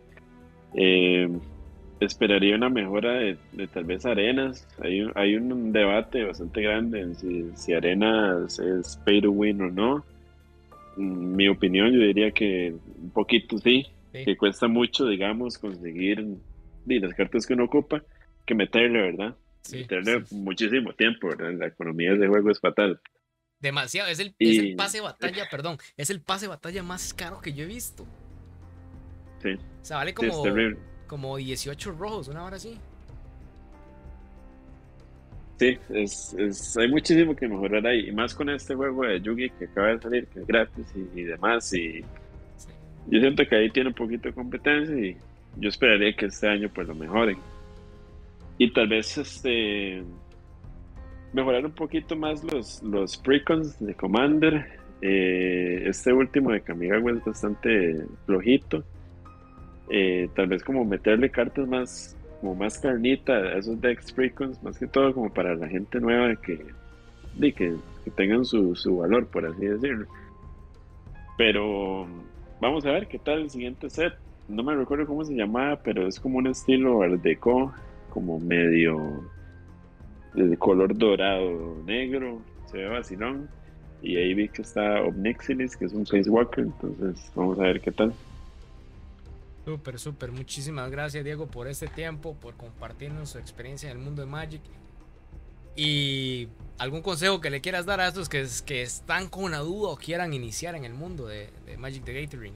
Esperaría 2.05 2.55
una 2.55 2.69
mejora 2.69 3.13
de, 3.13 3.37
tal 3.73 3.85
vez 3.85 4.05
Arenas. 4.05 4.67
Hay, 4.81 5.05
hay 5.15 5.35
un 5.35 5.71
debate 5.71 6.23
bastante 6.23 6.61
grande 6.61 7.01
en 7.01 7.55
si, 7.57 7.73
Arenas 7.73 8.59
es 8.59 8.97
pay 9.05 9.21
to 9.21 9.31
win 9.31 9.61
o 9.61 9.69
no. 9.69 10.05
Mm, 10.97 11.35
mi 11.35 11.47
opinión, 11.47 11.91
yo 11.91 11.99
diría 11.99 12.31
que 12.31 12.75
un 13.01 13.11
poquito 13.11 13.57
sí, 13.57 13.87
que 14.11 14.37
cuesta 14.37 14.67
mucho, 14.67 15.07
digamos, 15.07 15.57
conseguir 15.57 16.25
las 16.85 17.13
cartas 17.13 17.45
que 17.47 17.53
uno 17.53 17.65
ocupa, 17.65 18.03
que 18.45 18.55
meterle, 18.55 19.01
¿verdad? 19.01 19.35
meterle 19.71 20.23
muchísimo 20.31 20.93
tiempo, 20.93 21.29
¿verdad? 21.29 21.53
La 21.53 21.67
economía 21.67 22.13
de 22.13 22.27
juego 22.27 22.51
es 22.51 22.59
fatal. 22.59 22.99
Demasiado, 23.59 24.09
es 24.09 24.19
el, 24.19 24.35
es 24.39 24.57
el 24.57 24.75
pase 24.75 24.97
de 24.97 25.03
batalla, 25.03 25.47
perdón, 25.51 25.77
es 25.95 26.09
el 26.09 26.21
pase 26.21 26.45
de 26.45 26.49
batalla 26.49 26.83
más 26.83 27.13
caro 27.13 27.39
que 27.39 27.53
yo 27.53 27.63
he 27.63 27.67
visto. 27.67 28.05
Sí. 29.41 29.53
O 29.53 29.85
sea, 29.85 29.97
vale 29.97 30.13
como 30.13 30.43
como 31.07 31.37
18 31.37 31.91
rojos, 31.91 32.27
una 32.27 32.43
hora 32.43 32.57
así. 32.57 32.77
Sí, 35.59 35.77
es, 35.89 36.77
hay 36.77 36.89
muchísimo 36.89 37.35
que 37.35 37.47
mejorar 37.47 37.85
ahí, 37.85 38.09
y 38.09 38.11
más 38.11 38.33
con 38.33 38.49
este 38.49 38.75
juego 38.75 39.03
de 39.03 39.21
Yugi 39.21 39.49
que 39.51 39.65
acaba 39.65 39.89
de 39.89 39.99
salir, 39.99 40.27
que 40.27 40.39
es 40.39 40.47
gratis 40.47 40.85
y, 41.15 41.21
demás. 41.23 41.73
Y 41.73 42.01
yo 43.07 43.19
siento 43.19 43.45
que 43.47 43.55
ahí 43.55 43.69
tiene 43.69 43.89
un 43.89 43.95
poquito 43.95 44.29
de 44.29 44.33
competencia 44.33 44.95
y 44.95 45.15
yo 45.57 45.69
esperaría 45.69 46.15
que 46.15 46.25
este 46.25 46.47
año 46.47 46.69
pues 46.73 46.87
lo 46.87 46.95
mejoren. 46.95 47.37
Y 48.57 48.71
tal 48.71 48.87
vez 48.87 49.17
este 49.17 50.03
mejorar 51.33 51.65
un 51.65 51.71
poquito 51.71 52.15
más 52.15 52.43
los, 52.43 52.81
los 52.83 53.17
precons 53.17 53.79
de 53.79 53.93
Commander. 53.95 54.79
Eh, 55.01 55.83
este 55.87 56.13
último 56.13 56.51
de 56.51 56.61
Kamigawa 56.61 57.11
es 57.11 57.25
bastante 57.25 58.05
flojito. 58.25 58.83
Eh, 59.89 60.29
tal 60.35 60.47
vez 60.47 60.63
como 60.63 60.85
meterle 60.85 61.29
cartas 61.29 61.67
más 61.67 62.15
como 62.43 62.55
más 62.55 62.77
carnita 62.77 63.31
a 63.31 63.57
esos 63.57 63.79
decks 63.79 64.11
precons, 64.11 64.61
más 64.61 64.77
que 64.77 64.85
todo 64.85 65.13
como 65.13 65.31
para 65.31 65.55
la 65.55 65.65
gente 65.69 66.01
nueva 66.01 66.35
que, 66.35 66.59
de 67.37 67.53
que, 67.53 67.73
tengan 68.17 68.43
su, 68.43 68.97
valor, 68.97 69.27
por 69.27 69.45
así 69.45 69.65
decirlo. 69.65 70.07
Pero 71.37 72.05
vamos 72.59 72.85
a 72.85 72.91
ver 72.91 73.07
qué 73.07 73.17
tal 73.17 73.43
el 73.43 73.49
siguiente 73.49 73.89
set. 73.89 74.13
No 74.49 74.61
me 74.61 74.75
recuerdo 74.75 75.07
cómo 75.07 75.23
se 75.23 75.33
llamaba, 75.33 75.77
pero 75.77 76.05
es 76.05 76.19
como 76.19 76.39
un 76.39 76.47
estilo 76.47 77.01
art 77.01 77.21
deco, 77.21 77.73
como 78.09 78.41
medio 78.41 79.23
de 80.33 80.57
color 80.57 80.97
dorado 80.97 81.81
negro, 81.85 82.41
se 82.69 82.79
ve 82.79 82.89
vacilón. 82.89 83.47
Y 84.01 84.17
ahí 84.17 84.33
vi 84.33 84.49
que 84.49 84.63
está 84.63 85.01
Obnixilis, 85.01 85.77
que 85.77 85.85
es 85.85 85.93
un 85.93 86.05
Walker, 86.27 86.65
entonces 86.65 87.31
vamos 87.35 87.57
a 87.57 87.63
ver 87.63 87.79
qué 87.79 87.91
tal. 87.91 88.13
Súper, 89.65 89.97
súper. 89.97 90.31
Muchísimas 90.31 90.91
gracias, 90.91 91.23
Diego, 91.23 91.47
por 91.47 91.67
este 91.67 91.87
tiempo, 91.87 92.35
por 92.35 92.55
compartirnos 92.55 93.29
su 93.29 93.37
experiencia 93.37 93.89
en 93.89 93.97
el 93.97 94.03
mundo 94.03 94.21
de 94.21 94.27
Magic. 94.27 94.61
Y 95.75 96.49
algún 96.77 97.01
consejo 97.01 97.39
que 97.39 97.49
le 97.49 97.61
quieras 97.61 97.85
dar 97.85 97.99
a 98.01 98.07
estos 98.07 98.29
que, 98.29 98.45
que 98.65 98.81
están 98.81 99.29
con 99.29 99.45
una 99.45 99.59
duda 99.59 99.89
o 99.89 99.95
quieran 99.95 100.33
iniciar 100.33 100.75
en 100.75 100.85
el 100.85 100.93
mundo 100.93 101.27
de, 101.27 101.49
Magic 101.77 102.03
the 102.03 102.21
Gathering. 102.21 102.53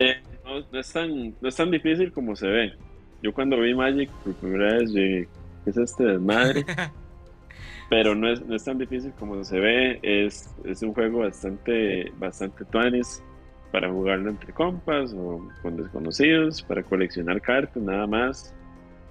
Eh, 0.00 0.20
no, 0.44 0.78
es 0.78 0.92
tan, 0.92 1.34
no 1.40 1.48
es 1.48 1.56
tan 1.56 1.70
difícil 1.70 2.12
como 2.12 2.34
se 2.34 2.48
ve. 2.48 2.74
Yo 3.22 3.32
cuando 3.32 3.58
vi 3.60 3.72
Magic 3.74 4.10
por 4.24 4.34
primera 4.34 4.78
vez, 4.78 4.90
¿qué 4.92 5.28
es 5.66 5.76
este 5.76 6.04
desmadre? 6.04 6.64
Pero 7.88 8.14
no 8.14 8.30
es, 8.30 8.44
no 8.44 8.54
es 8.54 8.64
tan 8.64 8.78
difícil 8.78 9.12
como 9.18 9.42
se 9.44 9.60
ve. 9.60 10.00
Es, 10.02 10.50
es 10.64 10.82
un 10.82 10.92
juego 10.92 11.20
bastante, 11.20 12.12
bastante 12.18 12.64
tuanis 12.64 13.22
para 13.70 13.90
jugarlo 13.90 14.30
entre 14.30 14.52
compas 14.52 15.12
o 15.14 15.48
con 15.62 15.76
desconocidos, 15.76 16.62
para 16.62 16.82
coleccionar 16.82 17.40
cartas, 17.40 17.82
nada 17.82 18.06
más. 18.06 18.54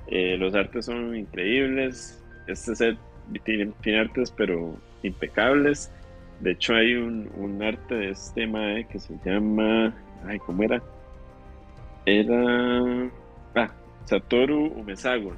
Eh, 0.08 0.38
los 0.38 0.54
artes 0.56 0.86
son 0.86 1.16
increíbles. 1.16 2.24
Este 2.48 2.76
set 2.76 2.98
tiene, 3.44 3.74
artes, 4.00 4.32
pero 4.32 4.76
impecables. 5.04 5.92
De 6.40 6.52
hecho, 6.52 6.76
hay 6.76 6.96
un, 6.96 7.62
arte 7.62 7.96
de 7.96 8.10
este 8.12 8.48
mae 8.48 8.86
que 8.88 9.00
se 9.00 9.18
llama. 9.24 9.94
Ay, 10.26 10.40
¿cómo 10.40 10.64
era? 10.64 10.82
Era. 12.06 13.10
Ah, 13.56 13.72
Satoru 14.06 14.68
Umezawa. 14.68 15.36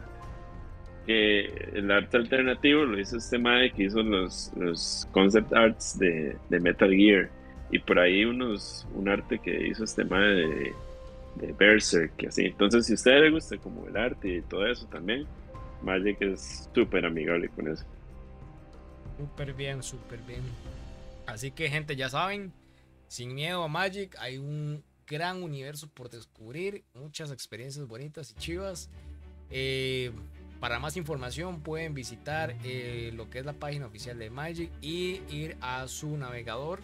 Que 1.05 1.45
el 1.73 1.91
arte 1.91 2.17
alternativo 2.17 2.85
lo 2.85 2.99
hizo 2.99 3.17
este 3.17 3.39
mae 3.39 3.71
que 3.71 3.83
hizo 3.83 4.03
los, 4.03 4.51
los 4.55 5.07
concept 5.11 5.51
arts 5.51 5.97
de, 5.97 6.37
de 6.49 6.59
Metal 6.59 6.91
Gear 6.91 7.29
y 7.71 7.79
por 7.79 7.99
ahí 7.99 8.25
unos 8.25 8.85
un 8.93 9.09
arte 9.09 9.39
que 9.39 9.67
hizo 9.67 9.85
este 9.85 10.03
madre 10.03 10.73
de, 11.35 11.53
Berserk, 11.53 12.25
así. 12.27 12.45
Entonces, 12.45 12.85
si 12.85 12.91
a 12.91 12.95
usted 12.95 13.21
le 13.21 13.31
gusta 13.31 13.57
como 13.57 13.87
el 13.87 13.95
arte 13.95 14.35
y 14.35 14.41
todo 14.41 14.67
eso 14.67 14.85
también, 14.87 15.25
Magic 15.81 16.21
es 16.21 16.69
súper 16.75 17.05
amigable 17.05 17.47
con 17.49 17.69
eso. 17.69 17.85
Súper 19.17 19.53
bien, 19.53 19.81
súper 19.81 20.19
bien. 20.27 20.41
Así 21.25 21.51
que, 21.51 21.69
gente, 21.69 21.95
ya 21.95 22.09
saben, 22.09 22.51
sin 23.07 23.33
miedo 23.33 23.63
a 23.63 23.69
Magic, 23.69 24.15
hay 24.19 24.37
un 24.37 24.83
gran 25.07 25.41
universo 25.41 25.89
por 25.89 26.09
descubrir, 26.09 26.83
muchas 26.93 27.31
experiencias 27.31 27.87
bonitas 27.87 28.31
y 28.31 28.33
chivas. 28.35 28.89
Eh, 29.49 30.11
para 30.59 30.79
más 30.79 30.95
información 30.95 31.61
pueden 31.61 31.93
visitar 31.93 32.55
eh, 32.63 33.11
lo 33.15 33.29
que 33.29 33.39
es 33.39 33.45
la 33.45 33.53
página 33.53 33.87
oficial 33.87 34.19
de 34.19 34.29
Magic 34.29 34.69
y 34.81 35.21
ir 35.29 35.57
a 35.61 35.87
su 35.87 36.17
navegador 36.17 36.81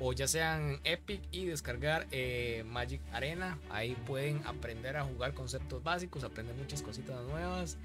o 0.00 0.12
ya 0.12 0.26
sean 0.28 0.80
Epic 0.84 1.22
y 1.32 1.46
descargar 1.46 2.06
eh, 2.10 2.64
Magic 2.66 3.00
Arena. 3.12 3.58
Ahí 3.70 3.96
pueden 4.06 4.46
aprender 4.46 4.96
a 4.96 5.04
jugar 5.04 5.34
conceptos 5.34 5.82
básicos, 5.82 6.24
aprender 6.24 6.54
muchas 6.56 6.82
cositas 6.82 7.20
nuevas. 7.26 7.76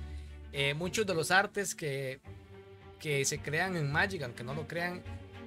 Eh, 0.52 0.74
muchos 0.74 1.06
de 1.06 1.14
los 1.16 1.32
artes 1.32 1.76
que, 1.76 2.20
que 3.00 3.26
se 3.26 3.40
crean 3.40 3.76
en 3.76 3.92
Magic, 3.92 4.22
aunque 4.24 4.44
no 4.44 4.54
lo 4.54 4.68
crean, 4.68 5.02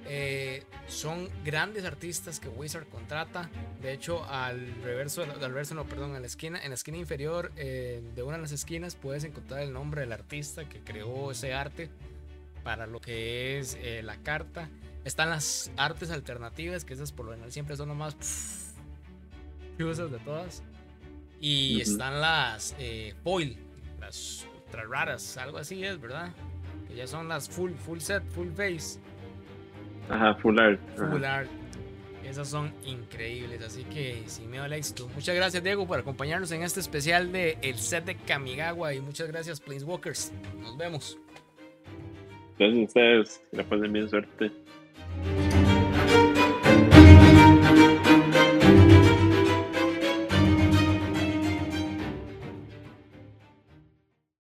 Eh, 0.09 0.63
son 0.87 1.27
grandes 1.43 1.83
artistas 1.83 2.39
que 2.39 2.47
Wizard 2.47 2.87
contrata. 2.87 3.49
De 3.81 3.91
hecho, 3.91 4.23
al 4.29 4.81
reverso, 4.81 5.23
al 5.23 5.51
reverso 5.51 5.75
no, 5.75 5.83
perdón, 5.83 6.15
a 6.15 6.21
la 6.21 6.27
esquina, 6.27 6.63
en 6.63 6.69
la 6.69 6.75
esquina 6.75 6.97
inferior 6.97 7.51
de 7.53 8.23
una 8.23 8.37
de 8.37 8.41
las 8.43 8.53
esquinas 8.53 8.95
puedes 8.95 9.25
encontrar 9.25 9.63
el 9.63 9.73
nombre 9.73 9.99
del 9.99 10.13
artista 10.13 10.63
que 10.69 10.79
creó 10.79 11.31
ese 11.31 11.53
arte 11.53 11.89
para 12.63 12.87
lo 12.87 13.01
que 13.01 13.59
es 13.59 13.77
la 14.01 14.15
carta. 14.23 14.69
Están 15.05 15.29
las 15.29 15.71
artes 15.77 16.11
alternativas, 16.11 16.83
que 16.83 16.93
esas 16.93 17.11
por 17.11 17.25
lo 17.25 17.31
general 17.31 17.51
siempre 17.51 17.77
son 17.77 17.89
nomás 17.89 18.73
usas 19.79 20.11
de 20.11 20.19
todas. 20.19 20.63
Y 21.39 21.81
están 21.81 22.19
las 22.19 22.75
foil, 23.23 23.57
las 23.99 24.47
ultra 24.65 24.83
raras, 24.83 25.37
algo 25.37 25.59
así 25.59 25.83
es, 25.83 26.01
¿verdad? 26.01 26.31
Que 26.87 26.95
ya 26.95 27.07
son 27.07 27.27
las 27.27 27.47
full, 27.47 27.71
full 27.73 27.99
set, 27.99 28.23
full 28.29 28.49
face. 28.49 28.99
Ajá, 30.09 30.35
full 30.35 30.59
art. 30.59 30.79
Full 30.97 31.23
art. 31.23 31.49
Esas 32.23 32.49
son 32.49 32.73
increíbles, 32.83 33.61
así 33.61 33.85
que 33.85 34.23
sin 34.25 34.49
miedo 34.49 34.65
al 34.65 34.73
éxito. 34.73 35.07
Muchas 35.15 35.33
gracias 35.33 35.63
Diego 35.63 35.87
por 35.87 35.99
acompañarnos 35.99 36.51
en 36.51 36.63
este 36.63 36.81
especial 36.81 37.31
de 37.31 37.57
el 37.61 37.77
set 37.77 38.03
de 38.03 38.17
Kamigawa 38.17 38.93
y 38.93 38.99
muchas 38.99 39.27
gracias 39.27 39.61
Planeswalkers. 39.61 40.33
Nos 40.59 40.75
vemos. 40.75 41.17
Gracias 42.59 42.79
a 42.79 42.83
ustedes, 42.83 43.41
que 43.51 43.57
la 43.57 43.63
pasen 43.63 43.93
bien 43.93 44.09
suerte. 44.09 44.51
Thank 45.23 45.41
you. 45.41 45.46